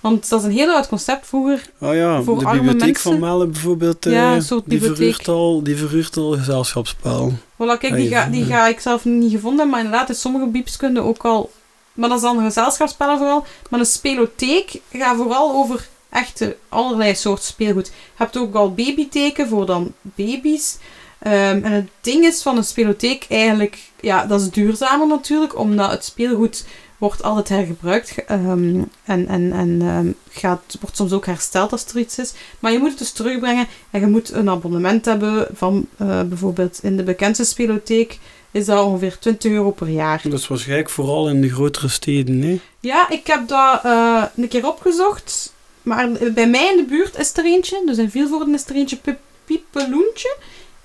[0.00, 1.70] Want dat is een heel oud concept vroeger.
[1.80, 3.10] Oh ja, Voor de arme bibliotheek mensen.
[3.10, 4.06] van Melle bijvoorbeeld.
[4.06, 5.14] eh, Ja, een soort die bibliotheek.
[5.14, 7.32] verhuurt al, die verhuurt al gezelschapsspel.
[7.32, 10.76] Voilà, kijk, die ga, die ga ik zelf niet gevonden maar inderdaad, in sommige bieps
[10.76, 11.50] kunnen ook al...
[11.92, 13.44] Maar dat is dan gezelschapsspellen vooral.
[13.70, 17.86] Maar een spelotheek gaat vooral over echte allerlei soorten speelgoed.
[17.86, 20.76] Je hebt ook al babyteken voor dan baby's.
[21.18, 23.78] Ehm, en het ding is van een spelotheek eigenlijk...
[24.00, 26.64] Ja, dat is duurzamer natuurlijk, omdat het speelgoed
[26.98, 28.10] wordt altijd hergebruikt.
[28.10, 32.32] ge- ehm, en en, en ehm, gaat, wordt soms ook hersteld als er iets is.
[32.60, 36.78] Maar je moet het dus terugbrengen en je moet een abonnement hebben van eh, bijvoorbeeld
[36.82, 38.18] in de bekendste spelotheek
[38.50, 40.20] is dat ongeveer 20 euro per jaar.
[40.24, 42.60] Dat is waarschijnlijk vooral in de grotere steden, hè?
[42.80, 45.52] Ja, ik heb dat eh, een keer opgezocht.
[45.82, 47.82] Maar bij mij in de buurt is er eentje.
[47.86, 48.98] Dus in Vilvoorde is er eentje
[49.44, 50.36] Piepeloentje.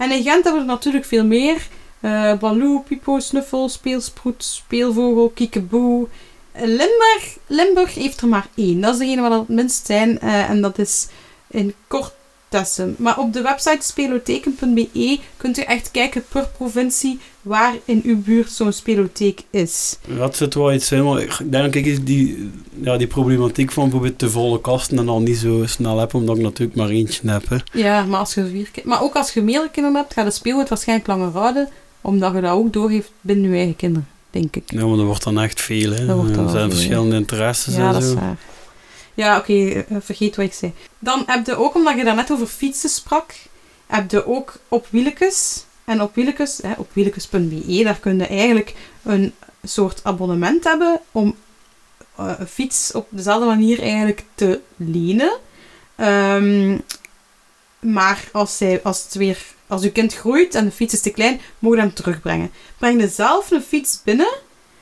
[0.04, 1.68] En in Gent hebben we er natuurlijk veel meer.
[2.00, 6.08] Eh Baloo, Pipo, Snuffel, Speelsproet, Speelvogel, Kiekeboe.
[6.52, 8.82] Eh, Limburg, Limburg heeft er maar één.
[8.82, 10.20] Dat is degene waar het minst zijn.
[10.20, 11.08] eh, en dat is
[11.48, 11.74] in
[12.98, 18.52] Maar op de website spelotheken.be kunt u echt kijken per provincie waar in uw buurt
[18.52, 19.98] zo'n spelotheek is.
[20.18, 23.84] Dat zit wel iets in, maar ik denk dat ik die, ja, die problematiek van
[23.84, 27.30] bijvoorbeeld te volle kasten en al niet zo snel heb, omdat ik natuurlijk maar eentje
[27.30, 27.50] heb.
[27.50, 27.58] Hè.
[27.74, 30.70] Ja, maar, als je vier maar ook als je meerdere kinderen hebt, gaat het speelgoed
[30.70, 31.70] waarschijnlijk langer houden,
[32.02, 34.08] omdat je dat ook doorgeeft binnen je eigen kinderen.
[34.30, 34.64] denk ik.
[34.66, 36.08] Ja, maar dat wordt dan echt veel, hè.
[36.44, 38.16] Er zijn verschillende interesses Ja, en dat is zo.
[38.16, 38.38] waar.
[39.14, 40.74] Ja, oké, eh, vergeet wat ik zei.
[41.00, 43.34] Dan heb je ook, omdat je daarnet over fietsen sprak,
[43.88, 45.66] heb je ook op Wielekes.
[45.86, 51.36] En op Wielekes, hè, op wielekes.be, daar kun je eigenlijk een soort abonnement hebben om
[52.16, 55.38] eh, een fiets op dezelfde manier eigenlijk te lenen.
[55.96, 56.78] Ehm,
[57.80, 61.10] maar als, zij, als, het weer, als uw kind groeit en de fiets is te
[61.12, 62.52] klein, mogen je hem terugbrengen.
[62.78, 64.34] Breng je zelf een fiets binnen,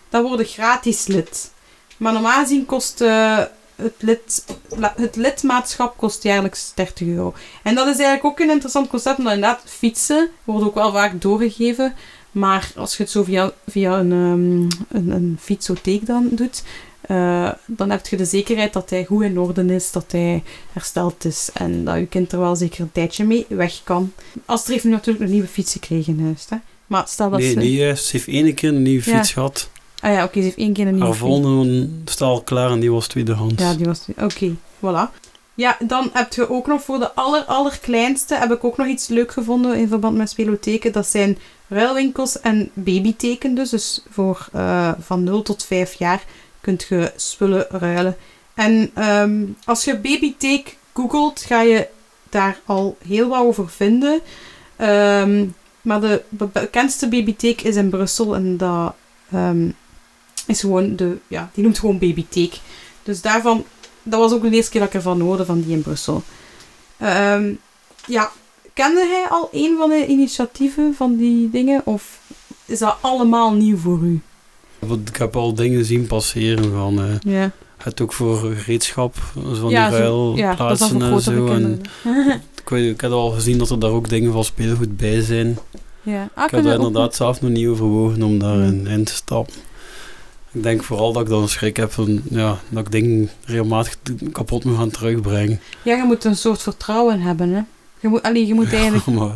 [0.09, 1.51] dan word je gratis lid.
[1.97, 3.43] Maar normaal gezien kost eh,
[3.81, 4.45] het, lid,
[4.95, 7.33] het lidmaatschap kost jaarlijks 30 euro.
[7.63, 11.21] En dat is eigenlijk ook een interessant concept, omdat inderdaad fietsen wordt ook wel vaak
[11.21, 11.93] doorgegeven.
[12.31, 16.63] Maar als je het zo via, via een, ehm, een, een fietsotheek dan doet,
[17.01, 21.25] eh, dan heb je de zekerheid dat hij goed in orde is, dat hij hersteld
[21.25, 24.13] is en dat je kind er wel zeker een tijdje mee weg kan.
[24.45, 26.55] Als er heeft natuurlijk een nieuwe fiets gekregen in huis, hè.
[26.87, 27.73] Maar stel dat Nee, ze...
[27.73, 28.05] juist.
[28.05, 29.15] Ze heeft één keer een nieuwe Ja.
[29.17, 29.69] fiets gehad.
[30.01, 32.79] Ah ja, oké, ze heeft één keer een nieuwe Haar volgende staat al klaar en
[32.79, 33.61] die was tweedehands.
[33.63, 34.05] Ja, die was...
[34.17, 35.19] Oké, voilà.
[35.53, 38.35] Ja, dan heb je ook nog voor de aller, allerkleinste...
[38.35, 40.91] heb ik ook nog iets leuk gevonden in verband met spelotheken.
[40.91, 41.37] Dat zijn
[41.67, 43.69] ruilwinkels en babyteken dus.
[43.69, 46.23] Dus voor eh, van 0 tot 5 jaar
[46.61, 48.17] kunt je spullen ruilen.
[48.53, 51.87] En ehm, als je babyteek googelt, ga je
[52.29, 54.19] daar al heel wat over vinden.
[54.75, 55.45] Ehm,
[55.81, 58.93] maar de be- bekendste babyteek is in Brussel en dat
[59.31, 59.69] ehm,
[60.47, 61.17] is gewoon de...
[61.27, 62.59] Ja, die noemt gewoon babyteek.
[63.03, 63.63] Dus daarvan,
[64.03, 66.23] dat was ook de eerste keer dat ik ervan hoorde, van die in Brussel.
[66.97, 67.51] Ehm,
[68.07, 68.31] ja,
[68.73, 71.81] kende hij al een van de initiatieven van die dingen?
[71.85, 72.19] Of
[72.65, 74.21] is dat allemaal nieuw voor u?
[75.07, 76.99] Ik heb al dingen zien passeren van...
[77.01, 81.47] eh, Ja, het ook voor gereedschap, van ja, die ja en zo.
[81.47, 81.81] En
[82.63, 85.57] ik, weet, ik heb al gezien dat er daar ook dingen van speelgoed bij zijn.
[86.01, 86.29] ja.
[86.33, 88.89] Ah, ik heb ook- inderdaad zelf nog niet overwogen om daarin Ja.
[88.89, 89.53] in te stappen.
[90.53, 93.95] Ik denk vooral dat ik dan schrik heb van, ja, dat ik dingen regelmatig
[94.31, 95.59] kapot moet gaan terugbrengen.
[95.83, 97.61] Ja, je moet een soort vertrouwen hebben, hè.
[97.99, 99.05] Je moet, allee, je moet eigenlijk...
[99.19, 99.35] maar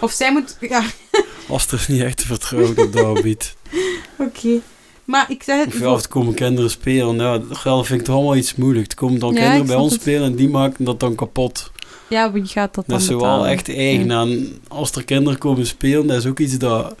[0.00, 0.56] Of zij moet...
[0.60, 0.82] Ja,
[1.48, 3.56] als er niet echt te vertrouwen op dat gebied.
[4.26, 4.60] oké.
[5.04, 5.74] Maar ik zeg het...
[5.74, 7.16] Of ja, of komen kinderen spelen.
[7.16, 8.90] Ja, dat vind ik toch allemaal iets moeilijk.
[8.90, 10.00] Er komen dan Ja, kinderen bij ons het.
[10.00, 11.70] spelen en die maken dat dan kapot.
[12.08, 14.10] Ja, wie gaat dat dan Dat is wel echt eigen.
[14.10, 16.94] En als er kinderen komen spelen, dat is ook iets dat,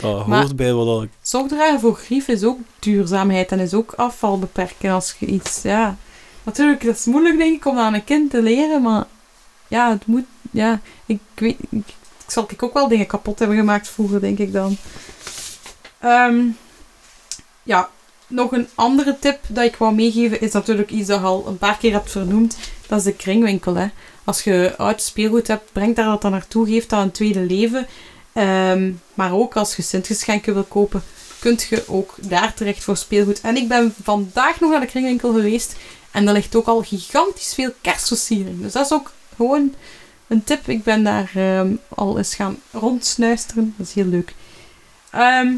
[0.00, 1.08] dat Maar- hoort bij wat ik...
[1.22, 5.96] Zorgdragen voor grief is ook duurzaamheid en is ook afval beperken als je iets, ja...
[6.42, 9.04] Natuurlijk, dat is moeilijk denk ik om aan een kind te leren, maar
[9.68, 11.78] ja, het moet, ja, ik weet, ik,
[12.26, 14.76] ik zal ik ook wel dingen kapot hebben gemaakt vroeger, denk ik dan.
[15.98, 16.44] Ehm,
[17.62, 17.88] ja,
[18.26, 21.58] nog een andere tip dat ik wou meegeven is natuurlijk iets dat je al een
[21.58, 22.56] paar keer hebt vernoemd.
[22.86, 23.86] Dat is de kringwinkel, hè.
[24.24, 27.86] Als je oud speelgoed hebt, breng daar dat dan naartoe, geef dat een tweede leven.
[28.36, 31.02] Ehm, maar ook als je Sint-geschenken wil kopen,
[31.38, 33.40] kunt je ook daar terecht voor speelgoed.
[33.40, 35.76] En ik ben vandaag nog naar de kringwinkel geweest
[36.10, 38.62] en daar ligt ook al gigantisch veel kerstversiering.
[38.62, 39.74] Dus dat is ook gewoon
[40.26, 40.68] een tip.
[40.68, 43.74] Ik ben daar ehm, al eens gaan rondsnuisteren.
[43.76, 44.34] Dat is heel leuk.
[45.10, 45.52] Ehm,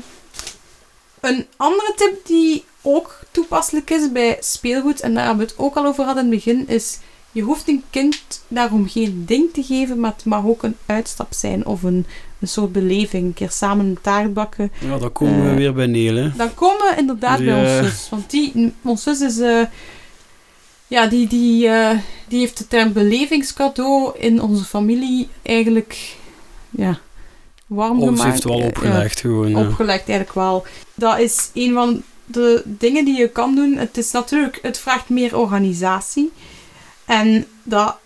[1.21, 5.77] een andere tip die ook toepasselijk is bij speelgoed, en daar hebben we het ook
[5.77, 6.99] al over gehad in het begin, is
[7.33, 11.33] je hoeft een kind daarom geen ding te geven, maar het mag ook een uitstap
[11.35, 12.07] zijn of een,
[12.41, 13.25] een soort beleving.
[13.25, 14.73] Een keer samen een taart bakken.
[14.81, 16.31] Ja, dan komen we Eh, weer bij Neel, hè.
[16.37, 18.09] Dan komen we inderdaad bij ons zus.
[18.11, 19.39] Want die, ons zus is...
[19.39, 19.61] eh,
[20.87, 21.99] ja, die, die, eh,
[22.29, 26.17] die heeft de term belevingscadeau in onze familie eigenlijk...
[26.71, 26.99] Ja,
[27.67, 28.23] warm gemaakt.
[28.23, 29.49] heeft het wel Eh, opgelegd gewoon.
[29.51, 29.61] ja.
[29.61, 30.67] opgelegd eigenlijk wel.
[30.95, 33.77] Dat is een van de dingen die je kan doen.
[33.77, 34.59] Het is natuurlijk...
[34.63, 36.33] Het vraagt meer organisatie.
[37.05, 37.97] En dat...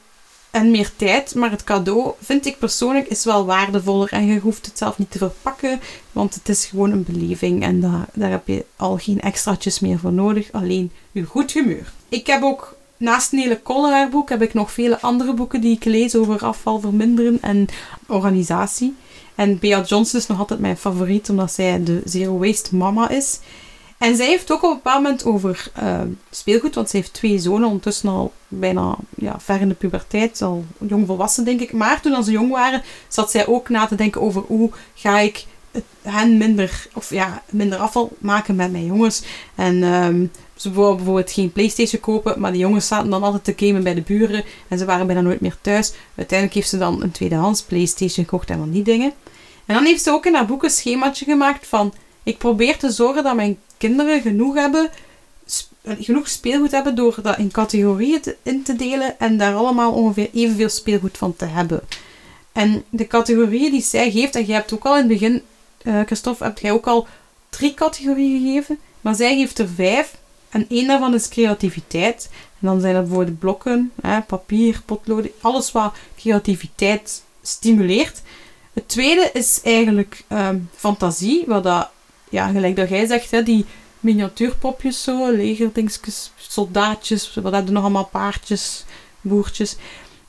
[0.52, 4.12] En meer tijd, maar het cadeau vind ik persoonlijk is wel waardevoller.
[4.12, 5.80] En je hoeft het zelf niet te verpakken,
[6.12, 9.98] want het is gewoon een beleving en daar, daar heb je al geen extraatjes meer
[9.98, 11.92] voor nodig, alleen je goed humeur.
[12.08, 15.84] Ik heb ook naast een hele boek heb ik nog vele andere boeken die ik
[15.84, 17.66] lees over afval verminderen en
[18.06, 18.94] organisatie.
[19.34, 23.38] En Bea Johnson is nog altijd mijn favoriet, omdat zij de Zero Waste Mama is.
[24.02, 27.38] En zij heeft ook op een bepaald moment over eh, speelgoed, want ze heeft twee
[27.38, 31.72] zonen, ondertussen al bijna ja, ver in de puberteit, al jong volwassen denk ik.
[31.72, 35.46] Maar toen ze jong waren, zat zij ook na te denken over hoe ga ik
[36.02, 39.22] hen minder, of ja, minder afval maken met mijn jongens.
[39.54, 43.66] En ehm, ze wou bijvoorbeeld geen Playstation kopen, maar die jongens zaten dan altijd te
[43.66, 45.92] gamen bij de buren en ze waren bijna nooit meer thuis.
[46.14, 49.12] Uiteindelijk heeft ze dan een tweedehands Playstation gekocht en van die dingen.
[49.66, 52.90] En dan heeft ze ook in haar boek een schemaatje gemaakt van ik probeer te
[52.90, 54.90] zorgen dat mijn kinderen genoeg hebben,
[55.82, 59.92] eh, genoeg speelgoed hebben door dat in categorieën te- in te delen en daar allemaal
[59.92, 61.80] ongeveer evenveel speelgoed van te hebben.
[62.52, 65.42] En de categorieën die zij geeft, en jij hebt ook al in het begin,
[65.82, 67.06] eh Christophe, hebt jij ook al
[67.50, 70.14] drie categorieën gegeven, maar zij geeft er vijf.
[70.50, 72.28] En één daarvan is creativiteit.
[72.60, 78.22] En dan zijn dat bijvoorbeeld blokken, hè, papier, potloden, alles wat creativiteit stimuleert.
[78.72, 81.88] Het tweede is eigenlijk ehm, fantasie, wat dat,
[82.32, 83.64] ja, gelijk dat jij zegt, hè, die
[84.00, 88.84] miniatuurpopjes zo, legerdingsjes, soldaatjes, wat hebben nog allemaal paardjes,
[89.20, 89.76] boertjes.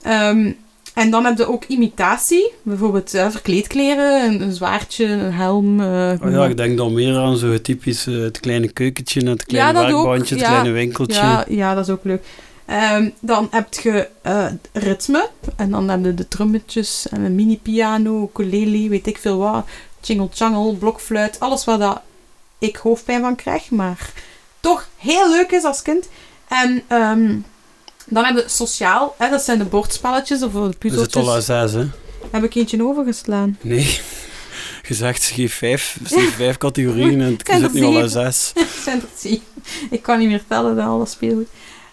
[0.02, 0.52] Ehm,
[0.94, 5.80] en dan heb je ook imitatie, bijvoorbeeld uh, verkleedkleren, een, een, zwaardje, een helm.
[5.80, 9.46] Uh, oh ja, ik denk dan meer aan zo typisch uh, het kleine keukentje, het
[9.46, 11.22] kleine ja, werkbandje, het kleine winkeltje.
[11.22, 12.24] Ja, ja, dat is ook leuk.
[12.96, 14.08] Um, dan heb je
[14.74, 19.66] ritme, en dan heb je de trommetjes, en een mini-piano, ukulele, weet ik veel wat,
[20.08, 22.02] jingle-jangle, blokfluit, alles wat dat
[22.60, 24.14] ik hoofdpijn van krijg, maar
[24.60, 26.08] toch heel leuk is als kind.
[26.48, 27.46] En um,
[28.06, 31.24] dan hebben we sociaal, hè, dat zijn de bordspelletjes of de puzzeltjes.
[31.24, 31.88] Is het al zes, hè?
[32.32, 33.58] Heb ik eentje overgeslaan?
[33.62, 34.00] Nee.
[34.82, 38.54] Gezegd, ze geeft vijf, ze geeft vijf categorieën en het zit nu al aan zes.
[38.84, 39.42] zijn er tien.
[39.90, 41.48] Ik kan niet meer tellen, dat alles speelgoed.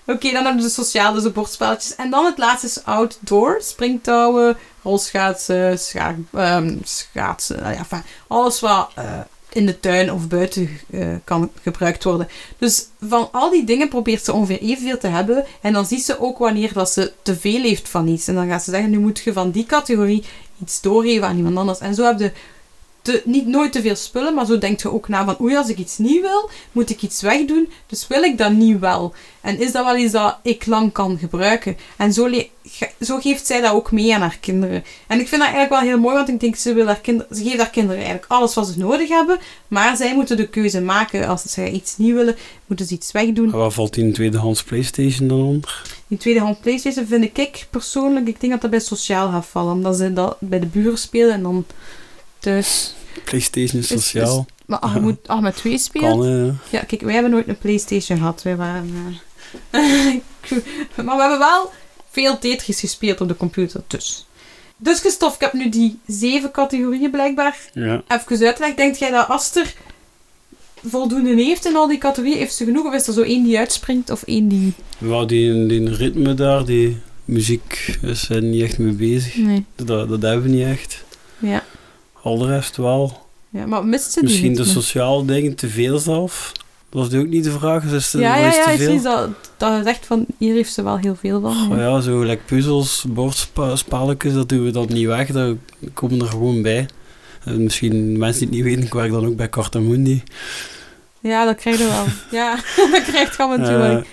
[0.07, 1.95] Oké, dan hebben we de sociaal, dus de bordspelletjes.
[1.95, 3.59] En dan het laatste is outdoor.
[3.63, 5.79] Springtouwen, rolschaatsen,
[6.35, 7.57] um, schaatsen.
[7.57, 9.05] Ja, enfin, alles wat uh,
[9.53, 12.29] in de tuin of buiten uh, kan gebruikt worden.
[12.59, 15.45] Dus van al die dingen probeert ze ongeveer evenveel te hebben.
[15.61, 18.29] En dan ziet ze ook wanneer dat ze te veel heeft van iets.
[18.29, 20.25] En dan gaat ze zeggen, nu moet je van die categorie
[20.63, 21.79] iets doorgeven aan iemand anders.
[21.79, 22.33] En zo heb je
[23.11, 25.69] te, niet nooit te veel spullen, maar zo denkt je ook na van oei, als
[25.69, 27.71] ik iets niet wil, moet ik iets wegdoen.
[27.87, 29.15] Dus wil ik dat niet wel?
[29.41, 31.77] En is dat wel iets dat ik lang kan gebruiken?
[31.97, 32.31] En zo,
[33.01, 34.85] zo geeft zij dat ook mee aan haar kinderen.
[35.07, 37.37] En ik vind dat eigenlijk wel heel mooi, want ik denk, ze, wil haar kinderen,
[37.37, 40.81] ze geeft haar kinderen eigenlijk alles wat ze nodig hebben, maar zij moeten de keuze
[40.81, 41.29] maken.
[41.29, 43.51] Als ze iets niet willen, moeten ze iets wegdoen.
[43.51, 45.83] Wat valt in een tweedehands Playstation dan onder?
[46.07, 49.97] Die tweedehands Playstation vind ik persoonlijk, ik denk dat dat bij sociaal gaat vallen, omdat
[49.97, 51.65] ze dat bij de buren spelen en dan
[52.41, 52.95] thuis.
[53.25, 54.47] PlayStation sociaal.
[54.67, 56.25] maar als je, moet, je met twee speelt.
[56.71, 56.81] ja.
[56.81, 58.43] kijk, wij hebben nooit een PlayStation gehad.
[58.43, 59.19] Wij waren.
[59.71, 60.15] Uh,
[61.05, 61.71] maar we hebben wel
[62.11, 63.83] veel Tetris gespeeld op de computer.
[63.87, 64.27] Dus.
[64.77, 68.03] Dus Christophe, ik heb nu die zeven categorieën blijkbaar ja.
[68.09, 68.77] even uitgelegd.
[68.77, 69.75] Denkt jij dat Aster
[70.85, 72.39] voldoende heeft in al die categorieën?
[72.39, 74.75] Heeft ze genoeg of is er zo één die uitspringt of één die...
[74.99, 79.37] Ja, die, die ritme daar, die muziek is niet echt mee bezig.
[79.37, 79.65] Nee.
[79.77, 81.05] Dat, dat hebben we niet echt.
[81.39, 81.65] Ja.
[82.23, 83.29] Al de rest wel.
[83.49, 86.53] Ja, maar mist ze Misschien de sociale dingen te veel zelf.
[86.91, 87.91] Dat was ook niet de vraag.
[87.91, 89.03] Dus is ja, ja, ja, te veel.
[89.03, 91.73] dat, dat zegt van hier heeft ze wel heel veel van.
[91.73, 95.31] Oh, ja, zo gelijk puzzels, bordspelletjes, dat doen we dan niet weg.
[95.31, 95.57] Dat
[95.95, 96.89] komen er gewoon bij.
[97.45, 100.23] En misschien mensen die het niet weten, ik werk dan ook bij Cartamundi.
[101.21, 102.05] Ja, dat krijg je wel.
[102.41, 102.55] ja,
[102.93, 104.05] dat krijgt je natuurlijk.
[104.05, 104.11] Uh,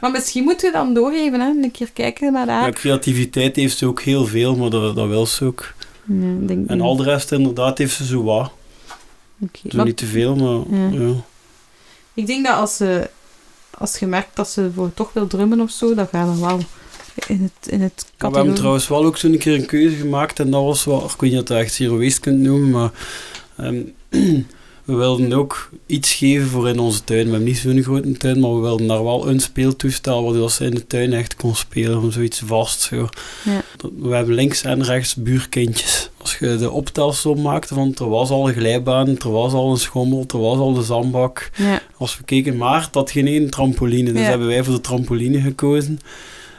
[0.00, 1.48] maar misschien moet je dan doorgeven, hè?
[1.48, 2.66] een keer kijken naar daar.
[2.66, 5.74] Ja, creativiteit heeft ze ook heel veel, maar dat, dat wil ze ook.
[6.04, 8.52] Denk en al de rest inderdaad heeft ze zo wat.
[9.40, 11.14] Okay, zo niet te veel, maar ja.
[12.14, 13.10] Ik denk dat als, ze,
[13.70, 16.60] als je merkt dat ze voor toch wil drummen of zo, dan gaan er wel
[17.26, 18.06] in het, in het.
[18.18, 21.20] We hebben trouwens wel ook zo'n keer een keuze gemaakt en dat was wel, ik
[21.20, 22.90] weet niet of je het echt zero waste kunt noemen, maar
[23.60, 23.94] um,
[24.92, 27.24] we wilden ook iets geven voor in onze tuin.
[27.24, 30.64] We hebben niet zo'n grote tuin, maar we wilden daar wel een speeltoestel waar ze
[30.64, 32.80] in de tuin echt kon spelen, om zoiets vast.
[32.80, 33.08] Zo.
[33.44, 33.62] Ja.
[33.98, 36.10] We hebben links en rechts buurkindjes.
[36.16, 39.76] Als je de optelsom maakte van er was al een glijbaan, er was al een
[39.76, 41.50] schommel, er was al de zandbak.
[41.56, 41.82] Ja.
[41.96, 44.12] Als we keken, maar dat geen één trampoline.
[44.12, 45.98] Dus hebben wij voor de trampoline gekozen.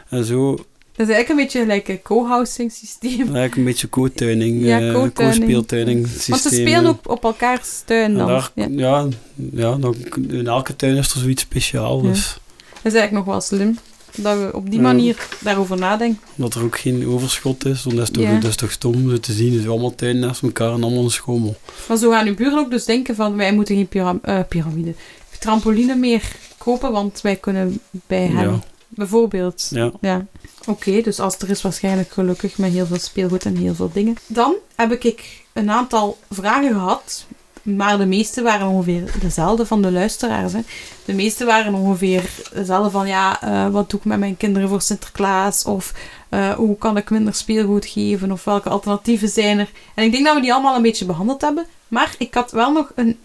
[0.10, 3.20] En zo dat is eigenlijk een beetje gelijk een co-housing systeem.
[3.20, 6.30] Eigenlijk een beetje co-tuining, ja, uh, co-speeltuining systeem.
[6.30, 8.28] Want ze spelen ook op elkaars tuin dan.
[8.28, 8.68] Daar, ja.
[8.70, 9.08] ja,
[9.52, 9.96] ja dan,
[10.30, 12.02] in elke tuin is er zoiets speciaals.
[12.04, 12.10] Ja.
[12.10, 12.38] Dus.
[12.84, 13.78] Dat is eigenlijk nog wel slim.
[14.16, 16.22] Dat we op die manier daarover nadenken.
[16.36, 19.18] Dat er ook geen overschot is, want dat is toch, dat is toch stom zo
[19.18, 19.52] te zien.
[19.52, 21.56] Dus allemaal tuinen naast elkaar en allemaal een schommel.
[21.88, 24.94] Maar zo gaan uw buren ook dus denken van, wij moeten geen pyram uh, piramide,
[25.40, 26.22] trampoline meer
[26.58, 28.64] kopen, want wij kunnen bij hen
[28.96, 29.68] Bijvoorbeeld.
[29.70, 29.92] Ja.
[30.02, 30.26] ja.
[30.66, 34.16] Oké, dus als er is waarschijnlijk gelukkig met heel veel speelgoed en heel veel dingen.
[34.28, 37.26] Dan heb ik een aantal vragen gehad,
[37.62, 40.54] maar de meeste waren ongeveer dezelfde van de luisteraars.
[40.54, 40.60] Hè.
[41.06, 44.82] De meeste waren ongeveer dezelfde van, ja, uh, wat doe ik met mijn kinderen voor
[44.82, 45.66] Sinterklaas?
[45.66, 45.94] Of
[46.30, 48.32] uh, hoe kan ik minder speelgoed geven?
[48.32, 49.70] Of welke alternatieven zijn er?
[49.96, 51.66] En ik denk dat we die allemaal een beetje behandeld hebben.
[51.88, 53.18] Maar ik had wel nog een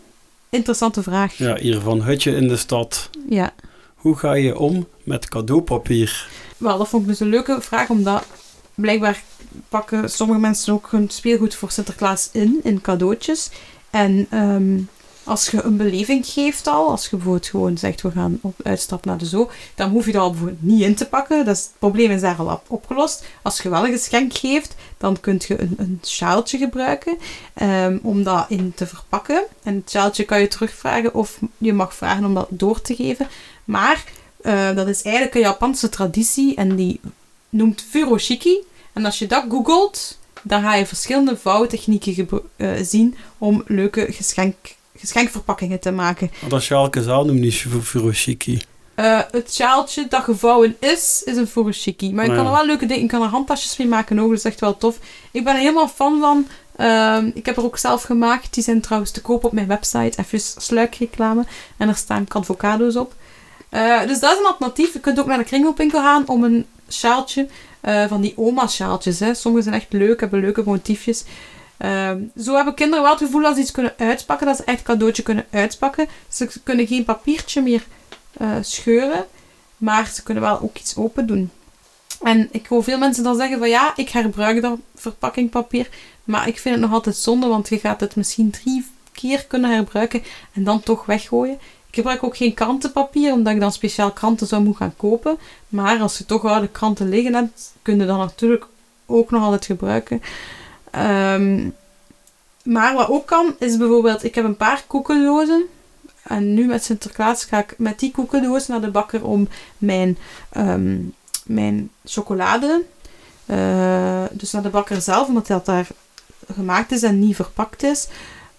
[0.50, 1.36] interessante vraag.
[1.36, 3.10] Ja, hier van Hutje in de stad.
[3.28, 3.52] Ja.
[4.08, 6.28] Hoe ga je om met cadeaupapier?
[6.56, 8.24] Wel, dat vond ik dus een leuke vraag, omdat
[8.74, 9.22] blijkbaar
[9.68, 13.50] pakken sommige mensen ook hun speelgoed voor Sinterklaas in, in cadeautjes.
[13.90, 14.88] En um,
[15.24, 19.04] als je een beleving geeft al, als je bijvoorbeeld gewoon zegt we gaan op uitstap
[19.04, 21.44] naar de zoo, dan hoef je dat al bijvoorbeeld niet in te pakken.
[21.44, 23.24] Dat het probleem is daar al op- opgelost.
[23.42, 27.16] Als je wel een geschenk geeft, dan kun je een, een sjaaltje gebruiken
[27.54, 29.44] ehm, om dat in te verpakken.
[29.62, 33.26] En het sjaaltje kan je terugvragen of je mag vragen om dat door te geven.
[33.68, 34.04] Maar
[34.42, 37.00] eh, dat is eigenlijk een Japanse traditie en die
[37.48, 38.56] noemt furoshiki.
[38.92, 44.54] En als je dat googelt, dan ga je verschillende vouwtechnieken eh, zien om leuke geschenk,
[44.96, 46.30] geschenkverpakkingen te maken.
[46.40, 48.62] Want als je elke zaal noemt niet fu- furoshiki.
[48.94, 52.12] Eh, het sjaaltje dat gevouwen is, is een furoshiki.
[52.14, 54.28] Maar je Ah, kan er wel leuke dingen, je kan er handtasjes mee maken ook,
[54.28, 54.98] dat is echt wel tof.
[55.30, 56.46] Ik ben er helemaal fan van.
[56.76, 58.54] Ehm, ik heb er ook zelf gemaakt.
[58.54, 60.18] Die zijn trouwens te koop op mijn website.
[60.20, 61.44] Even sluikreclame.
[61.76, 63.14] En er staan avocado's op.
[63.68, 64.92] Eh, dus dat is een alternatief.
[64.92, 67.48] Je kunt ook naar de kringloopwinkel gaan om een sjaaltje
[67.80, 69.22] eh, van die oma-sjaaltjes.
[69.32, 71.24] Sommige zijn echt leuk, hebben leuke motiefjes.
[71.78, 74.82] Ehm, zo hebben kinderen wel het gevoel dat ze iets kunnen uitpakken, dat ze echt
[74.82, 76.06] cadeautje kunnen uitpakken.
[76.28, 77.86] Ze kunnen geen papiertje meer
[78.32, 79.26] eh, scheuren,
[79.76, 81.50] maar ze kunnen wel ook iets open doen.
[82.22, 85.88] En ik hoor veel mensen dan zeggen van ja, ik herbruik dat verpakking papier,
[86.24, 89.70] maar ik vind het nog altijd zonde, want je gaat het misschien drie keer kunnen
[89.70, 91.58] herbruiken en dan toch weggooien.
[91.98, 95.38] Ik gebruik ook geen krantenpapier, omdat ik dan speciaal kranten zou moeten gaan kopen.
[95.68, 98.66] Maar als je toch oude kranten liggen hebt, kun je dat natuurlijk
[99.06, 100.22] ook nog altijd gebruiken.
[100.90, 101.68] Ehm,
[102.62, 105.64] maar wat ook kan, is bijvoorbeeld, ik heb een paar koekendozen.
[106.22, 110.18] En nu met Sinterklaas ga ik met die koekendoos naar de bakker om mijn,
[110.50, 110.96] ehm,
[111.44, 112.82] mijn chocolade.
[113.46, 115.86] eh, dus naar de bakker zelf, omdat dat daar
[116.54, 118.08] gemaakt is en niet verpakt is.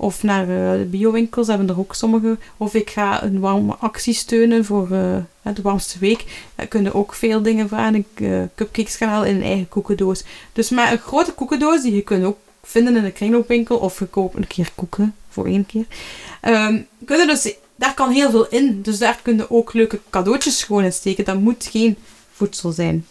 [0.02, 2.38] Of naar eh, de biowinkels hebben er ook sommige.
[2.58, 5.18] Of ik ga een warme actie steunen voor eh,
[5.56, 6.26] de warmste week.
[6.56, 7.96] Daar kunnen ook veel dingen vragen.
[7.96, 10.24] Ik eh, cupcakes gaan halen in een eigen koekendoos.
[10.54, 13.78] Dus met een grote koekendoos, die je kunt ook vinden in de kringloopwinkel.
[13.78, 15.86] Of je koopt een keer koeken, voor één keer.
[16.42, 18.82] Ehm, kunnen dus, daar kan heel veel in.
[18.82, 21.26] Dus daar kun je ook leuke cadeautjes gewoon in steken.
[21.26, 21.98] Dat moet geen
[22.32, 23.06] voedsel zijn.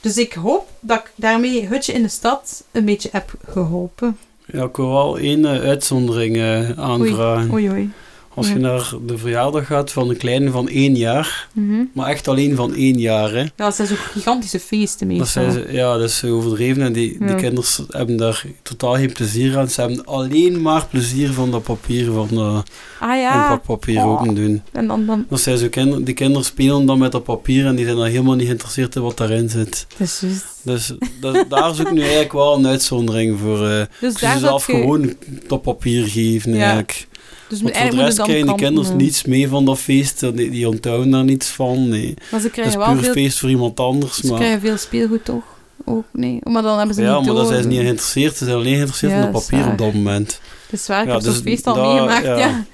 [0.00, 4.18] Dus ik hoop dat ik daarmee Hutje in de Stad een beetje heb geholpen.
[4.46, 7.52] Ja, ik wil wel één eh, uitzondering eh, aanvragen.
[7.52, 7.90] Oei, oei.
[8.34, 11.82] Als je naar de verjaardag gaat van een kleine van één jaar, Mhm.
[11.92, 13.40] maar echt alleen van één jaar, hè.
[13.40, 15.42] Ja, dat zijn zo gigantische feesten Dat, meestal.
[15.50, 19.58] zijn ze, ja, dat is overdreven en die, die kinderen hebben daar totaal geen plezier
[19.58, 19.68] aan.
[19.68, 22.70] Ze hebben alleen maar plezier van dat papier, van dat
[23.00, 24.10] Ah ja, inpakpapier Oh.
[24.10, 24.62] open doen.
[24.72, 27.84] en dan, dan zijn zo kinder, die kinderen spelen dan met dat papier en die
[27.84, 29.86] zijn dan helemaal niet geïnteresseerd in wat daarin zit.
[29.98, 30.44] dat is juist.
[30.62, 33.68] Dus dat, daar zoek ik nu eigenlijk wel een uitzondering voor.
[33.68, 34.72] eh Dus daar ze zou zelf je...
[34.72, 35.14] gewoon
[35.48, 36.60] dat papier geven Ja.
[36.60, 37.06] eigenlijk.
[37.52, 40.20] Dus Want voor de rest dan krijgen kanten, kinderen eh, niets mee van dat feest.
[40.20, 41.88] Die, die onthouden daar niets van.
[41.88, 42.14] Nee.
[42.16, 43.12] Maar ze Dat is krijgen wel puur veel...
[43.12, 44.16] feest voor iemand anders.
[44.16, 45.42] Ze Maar, krijgen veel speelgoed toch?
[45.84, 46.38] Ook, nee.
[46.42, 48.36] Maar dan hebben ze ja, niet maar dan zijn ze niet geïnteresseerd.
[48.36, 50.40] Ze zijn alleen geïnteresseerd Ja, in dat dat is papier op dat moment.
[50.70, 52.36] Dat is waar, ik Ja, heb zo'n dus feest al meegemaakt, ja.
[52.36, 52.64] ja.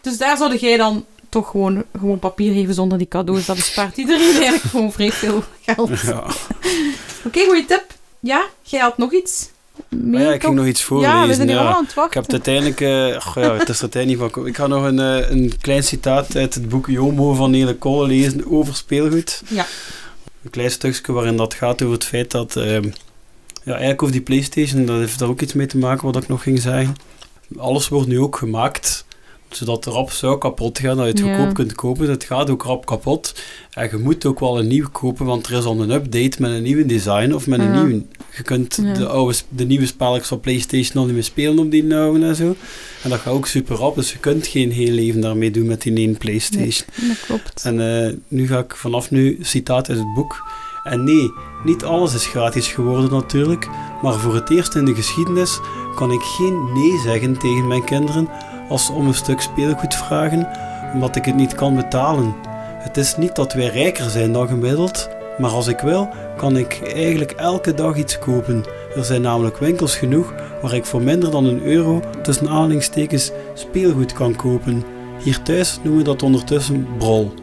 [0.00, 3.46] Dus daar zou jij dan toch gewoon, gewoon papier geven zonder die cadeaus.
[3.46, 5.90] Dat bespaart iedereen eigenlijk gewoon vrij veel geld.
[5.90, 7.44] Oké, Ja.
[7.46, 7.84] goede tip.
[8.20, 9.48] Ja, jij had nog iets?
[9.88, 11.14] Maar ja, ik ging nog iets voorlezen.
[11.14, 11.62] Ja, we zijn hier ja.
[11.62, 12.80] allemaal aan het Ik heb het uiteindelijk...
[12.80, 14.46] eh, goh, ja, het is er uiteindelijk niet van.
[14.46, 18.50] Ik ga nog een, eh, een klein citaat uit het boek Jomo van Nele lezen
[18.50, 19.42] over speelgoed.
[19.48, 19.66] Ja.
[20.42, 22.56] Een klein stukje waarin dat gaat over het feit dat...
[22.56, 22.84] ehm,
[23.64, 26.28] ja, eigenlijk over die Playstation, dat heeft daar ook iets mee te maken wat ik
[26.28, 26.96] nog ging zeggen.
[27.56, 29.05] Alles wordt nu ook gemaakt
[29.50, 31.34] zodat de rap zou kapot gaan, dat je het Ja.
[31.36, 32.08] goedkoop kunt kopen.
[32.10, 33.34] Het gaat ook rap kapot.
[33.70, 36.50] En je moet ook wel een nieuwe kopen, want er is al een update met
[36.50, 37.82] een nieuwe design of met een Ja.
[37.82, 38.02] nieuwe...
[38.36, 38.92] Je kunt Ja.
[38.92, 42.36] de, oude, de nieuwe spelletjes van Playstation al niet meer spelen op die nauwen en
[42.36, 42.54] zo.
[43.02, 45.82] En dat gaat ook super rap, dus je kunt geen heel leven daarmee doen met
[45.82, 46.86] die ene Playstation.
[47.08, 47.62] Dat klopt.
[47.64, 50.42] En eh, nu ga ik vanaf nu, citaat uit het boek.
[50.84, 51.30] En nee,
[51.64, 53.68] niet alles is gratis geworden natuurlijk,
[54.02, 55.58] maar voor het eerst in de geschiedenis
[55.94, 58.28] kan ik geen nee zeggen tegen mijn kinderen
[58.68, 60.48] als ze om een stuk speelgoed vragen,
[60.94, 62.34] omdat ik het niet kan betalen.
[62.78, 65.08] Het is niet dat wij rijker zijn dan gemiddeld,
[65.38, 68.64] maar als ik wil, kan ik eigenlijk elke dag iets kopen.
[68.96, 74.12] Er zijn namelijk winkels genoeg waar ik voor minder dan een euro tussen aanhalingstekens speelgoed
[74.12, 74.84] kan kopen.
[75.22, 77.34] Hier thuis noemen we dat ondertussen brol.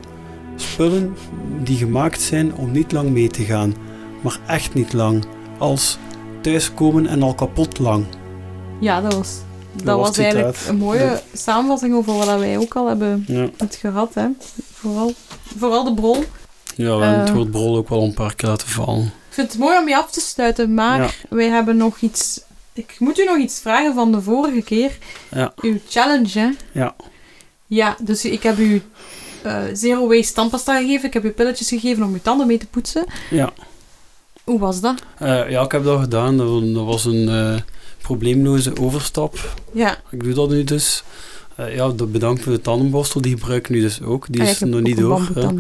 [0.55, 1.15] Spullen
[1.63, 3.74] die gemaakt zijn om niet lang mee te gaan,
[4.21, 5.26] maar echt niet lang,
[5.57, 5.97] als
[6.41, 8.05] thuiskomen en al kapot lang.
[8.80, 9.41] Ja, dat was,
[9.84, 11.21] dat was eigenlijk een mooie Ja.
[11.34, 14.13] samenvatting over wat wij ook al hebben Ja, het gehad.
[14.13, 14.28] Hè.
[14.74, 15.13] Vooral,
[15.57, 16.24] vooral de brol.
[16.76, 19.03] ja we hebben het woord brol ook wel een paar keer laten vallen.
[19.05, 21.09] Ik vind het mooi om je af te sluiten, maar Ja.
[21.30, 22.41] wij hebben nog iets...
[22.74, 24.97] Ik moet u nog iets vragen van de vorige keer.
[25.32, 25.53] Ja.
[25.61, 26.49] Uw challenge, hè?
[26.71, 26.95] Ja.
[27.67, 28.82] Ja, dus ik heb u
[29.41, 31.07] eh, zero waste tandpasta gegeven.
[31.07, 33.05] Ik heb u pilletjes gegeven om uw tanden mee te poetsen.
[33.30, 33.53] Ja.
[34.43, 35.01] Hoe was dat?
[35.17, 36.38] Eh, ja, ik heb dat gedaan.
[36.38, 37.28] Dat, wa- dat was een
[38.04, 39.54] probleemloze overstap.
[39.72, 41.04] Ja, Ik doe dat nu dus.
[41.56, 44.26] Eh, ja, bedankt voor de tandenborstel, die gebruik ik nu dus ook.
[44.30, 45.30] Die Ah, is nog niet door.
[45.36, 45.51] ja.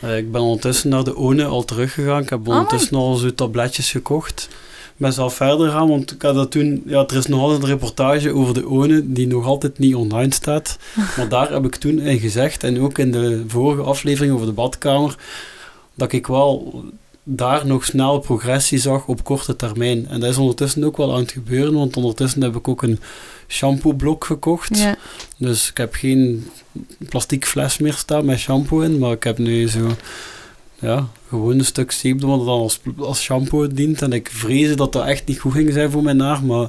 [0.00, 2.22] Eh, ik ben ondertussen naar de ONE al teruggegaan.
[2.22, 2.58] Ik heb Amai.
[2.60, 4.48] ondertussen al zo tabletjes gekocht.
[4.82, 6.82] Ik ben zelf verder gaan, want ik had dat toen...
[6.86, 10.32] Ja, er is nog altijd een reportage over de ONE die nog altijd niet online
[10.32, 10.78] staat.
[11.16, 14.52] Maar daar heb ik toen in gezegd, en ook in de vorige aflevering over de
[14.52, 15.14] badkamer,
[15.94, 16.84] dat ik wel
[17.36, 20.08] daar nog snel progressie zag op korte termijn.
[20.08, 23.00] En dat is ondertussen ook wel aan het gebeuren, want ondertussen heb ik ook een
[23.48, 24.78] shampoo-blok gekocht.
[24.78, 24.96] Ja.
[25.36, 26.50] Dus ik heb geen
[27.08, 29.96] plastic fles meer staan met shampoo in, maar ik heb nu zo,
[30.78, 34.02] ja, gewoon een stuk zeep dat dan als, als shampoo dient.
[34.02, 36.64] En ik vrees dat dat echt niet goed ging zijn voor mijn haar, maar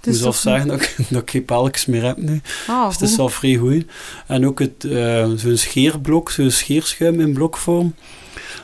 [0.00, 2.40] ik moet zelf zeggen dat ik, dat ik geen pelkjes meer heb nu.
[2.66, 3.84] Ah, Dus het is wel vrij goed.
[4.26, 7.94] En ook het, eh, zo'n scheerblok, zo'n scheerschuim in blokvorm.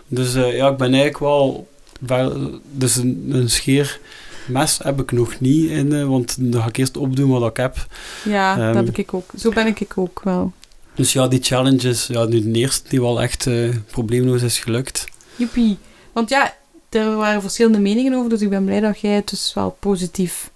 [0.09, 1.69] Dus eh, ja, ik ben eigenlijk wel,
[2.01, 6.77] wel dus een, een scheermes heb ik nog niet in, eh, want dan ga ik
[6.77, 7.87] eerst opdoen wat ik heb.
[8.25, 9.31] Ja, Ehm, dat heb ik ook.
[9.39, 10.53] Zo ben ik ook wel.
[10.95, 13.49] Dus ja, die challenge is ja, nu de eerste die wel echt
[13.91, 15.05] probleemloos is gelukt.
[15.37, 15.79] Joepie.
[16.13, 16.55] Want ja,
[16.89, 20.51] er waren verschillende meningen over, dus ik ben blij dat jij het dus wel positief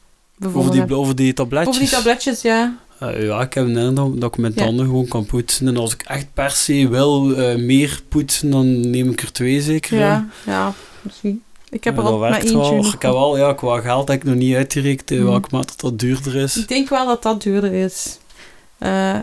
[0.53, 0.93] Over die, hebt.
[0.93, 1.68] over die tabletjes.
[1.68, 2.76] Over die tabletjes, ja.
[2.99, 4.64] Eh, ja, ik heb een indruk dat ik mijn Ja.
[4.64, 5.68] tanden gewoon kan poetsen.
[5.68, 9.61] En als ik echt per se wil eh, meer poetsen, dan neem ik er twee
[9.62, 9.93] zeker.
[9.93, 9.99] in.
[9.99, 10.72] Ja, ja,
[11.03, 11.43] misschien.
[11.70, 12.57] Ik heb Ja, er al maar eentje.
[12.59, 12.79] wel.
[12.79, 15.26] Ik heb wel, ja, qua geld heb ik nog niet uitgerekend in Mhm.
[15.29, 16.57] welke mate dat duurder is.
[16.57, 18.18] Ik denk wel dat dat duurder is.
[18.79, 19.16] Eh,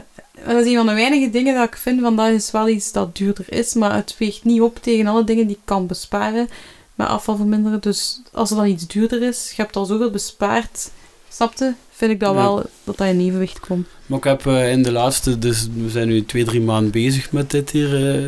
[0.45, 2.91] dat is een van de weinige dingen dat ik vind van dat is wel iets
[2.91, 6.49] dat duurder is, maar het weegt niet op tegen alle dingen die ik kan besparen
[6.95, 7.79] met afval verminderen.
[7.81, 10.89] Dus als er dan iets duurder is, je hebt al zoveel bespaard,
[11.29, 11.73] snapte?
[11.91, 12.41] Vind ik dat Ja.
[12.41, 13.87] wel dat dat in evenwicht komt.
[14.05, 17.31] Maar ik heb eh, in de laatste, dus we zijn nu twee, drie maanden bezig
[17.31, 17.95] met dit hier.
[18.15, 18.27] eh,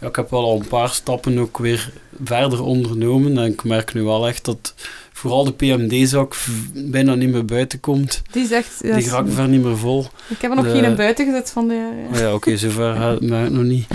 [0.00, 1.92] ja, ik heb wel al een paar stappen ook weer
[2.24, 3.38] verder ondernomen.
[3.38, 4.74] En ik merk nu wel echt dat
[5.20, 6.34] vooral de PMD-zak
[6.74, 8.22] bijna niet meer buiten komt.
[8.30, 8.78] Die is echt...
[8.82, 10.06] ja, Die raakt ver niet meer vol.
[10.28, 12.06] ik heb er nog de- geen buiten gezet van de jaren.
[12.12, 13.86] Oh ja, oké, zover gaat het nog niet.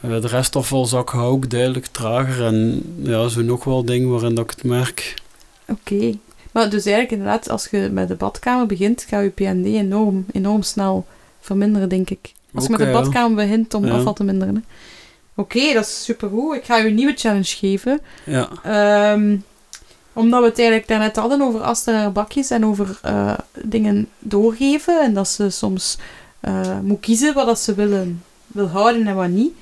[0.00, 2.44] Eh, de restafvalzak hou ik duidelijk trager.
[2.46, 5.14] En ja, zo nog wel dingen waarin dat ik het merk.
[5.68, 6.12] Oké.
[6.52, 10.62] Maar dus eigenlijk inderdaad, als je met de badkamer begint, gaat je PND enorm, enorm
[10.62, 11.06] snel
[11.40, 12.32] verminderen, denk ik.
[12.54, 12.92] Als je met de ja.
[12.92, 13.92] badkamer begint om Ja.
[13.92, 14.64] afval te minderen.
[15.34, 16.56] Oké, dat is supergoed.
[16.56, 18.00] Ik ga je een nieuwe challenge geven.
[18.24, 19.36] Ja, Ehm,
[20.14, 23.34] omdat we het eigenlijk daarnet hadden over aster en bakjes en over eh,
[23.64, 25.00] dingen doorgeven.
[25.02, 25.98] En dat ze soms
[26.40, 29.52] eh moet kiezen wat dat ze willen, wil houden en wat niet.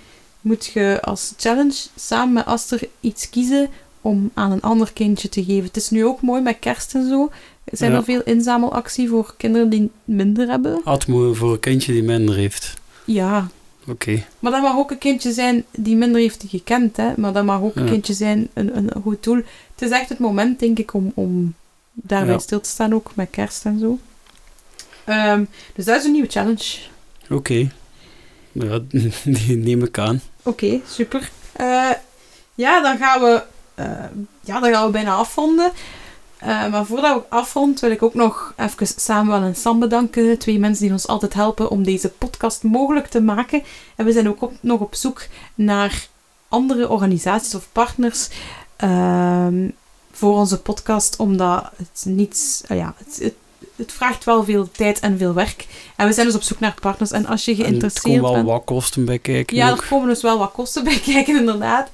[0.40, 3.68] Moet je als challenge samen met Aster iets kiezen
[4.00, 5.64] om aan een ander kindje te geven.
[5.64, 7.30] Het is nu ook mooi met kerst en zo.
[7.64, 7.96] Zijn Ja.
[7.96, 10.80] er veel inzamelactie voor kinderen die minder hebben?
[10.84, 12.74] Atmo voor een kindje die minder heeft.
[13.04, 13.48] Ja.
[13.88, 14.24] Oké.
[14.38, 17.12] Maar dat mag ook een kindje zijn die minder heeft gekend, hè.
[17.16, 17.90] Maar dat mag ook een Ja.
[17.90, 19.36] kindje zijn, een, een goed doel.
[19.74, 21.54] Het is echt het moment, denk ik, om, om
[21.92, 22.38] daarbij Ja.
[22.40, 23.98] stil te staan, ook met kerst en zo.
[25.04, 26.64] Ehm, dus dat is een nieuwe challenge.
[27.30, 27.70] Oké.
[28.52, 28.78] Ja,
[29.24, 30.20] die neem ik aan.
[30.42, 31.30] Oké, super.
[31.52, 31.90] Eh,
[32.54, 33.42] ja, dan gaan we,
[33.74, 33.86] eh,
[34.40, 35.72] ja, dan gaan we bijna afronden.
[36.42, 40.38] Eh, maar voordat we afronden, wil ik ook nog even Samuel en Sam bedanken.
[40.38, 43.62] Twee mensen die ons altijd helpen om deze podcast mogelijk te maken.
[43.96, 46.06] En we zijn ook op- nog op zoek naar
[46.48, 48.28] andere organisaties of partners
[48.76, 49.68] ehm,
[50.12, 53.34] voor onze podcast, omdat het niet, eh, ja, het, het,
[53.76, 55.66] het vraagt wel veel tijd en veel werk.
[55.96, 57.10] En we zijn dus op zoek naar partners.
[57.10, 58.46] En als je En er geïnteresseerd komen wel bent...
[58.46, 59.56] wat kosten bij kijken.
[59.56, 59.80] Ja, ook.
[59.80, 61.90] er komen dus wel wat kosten bij kijken, inderdaad.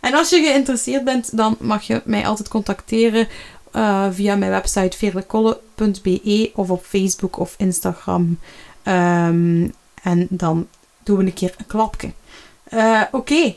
[0.00, 3.28] En als je geïnteresseerd bent, dan mag je mij altijd contacteren
[3.72, 8.38] eh, via mijn website veerlekolle.be of op Facebook of Instagram.
[8.82, 9.68] Ehm,
[10.02, 10.66] en dan
[11.02, 12.10] doen we een keer een klapje.
[12.64, 13.54] Eh, Oké.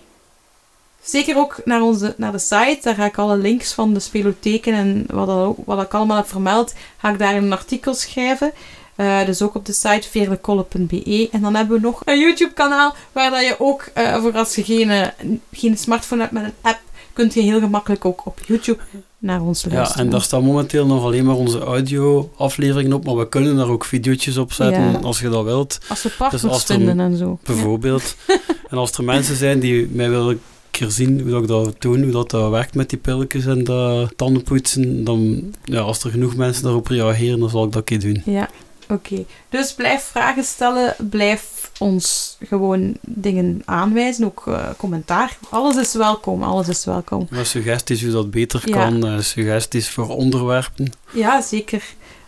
[1.01, 2.80] Zeker ook naar, onze, naar de site.
[2.82, 6.28] Daar ga ik alle links van de spelotheken en wat, ook, wat ik allemaal heb
[6.28, 8.51] vermeld, ga ik daar een artikel schrijven.
[8.95, 11.30] Eh, dus ook op de site veerlekolle.be.
[11.32, 13.91] En dan hebben we nog een YouTube-kanaal waar dat je ook,
[14.22, 15.11] voor als je geen,
[15.51, 16.80] geen smartphone hebt met een app,
[17.13, 18.82] kunt je heel gemakkelijk ook op YouTube
[19.26, 23.30] naar ons Ja, en daar staan momenteel nog alleen maar onze audio-afleveringen op, maar we
[23.30, 24.97] kunnen daar ook video's op zetten Ja.
[25.03, 27.39] als je dat wilt, Als we partners Dus als er- vinden en zo.
[27.43, 28.15] bijvoorbeeld.
[28.69, 30.39] en als er mensen zijn die mij willen
[30.71, 33.63] keer zien hoe dat ik dat doe, hoe dat, dat werkt met die pilletjes en
[33.63, 37.99] dat tandenpoetsen, dan, ja, als er genoeg mensen daarop reageren, dan zal ik dat een
[37.99, 38.34] keer doen.
[38.34, 38.49] Ja,
[38.89, 39.25] oké.
[39.49, 45.38] Dus blijf vragen stellen, blijf ons gewoon dingen aanwijzen, ook eh, commentaar.
[45.49, 47.27] Alles is welkom, alles is welkom.
[47.29, 48.73] Maar suggesties hoe dat beter Ja.
[48.77, 50.91] kan, eh, suggesties voor onderwerpen.
[51.13, 51.83] Ja, zeker.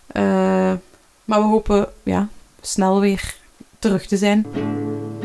[0.07, 0.23] Eh,
[1.25, 2.27] maar we hopen ja,
[2.61, 3.35] snel weer
[3.79, 4.45] terug te zijn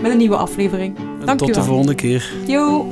[0.01, 0.97] met een nieuwe aflevering.
[0.97, 2.33] En Dank u tot de volgende keer.
[2.47, 2.87] Yo!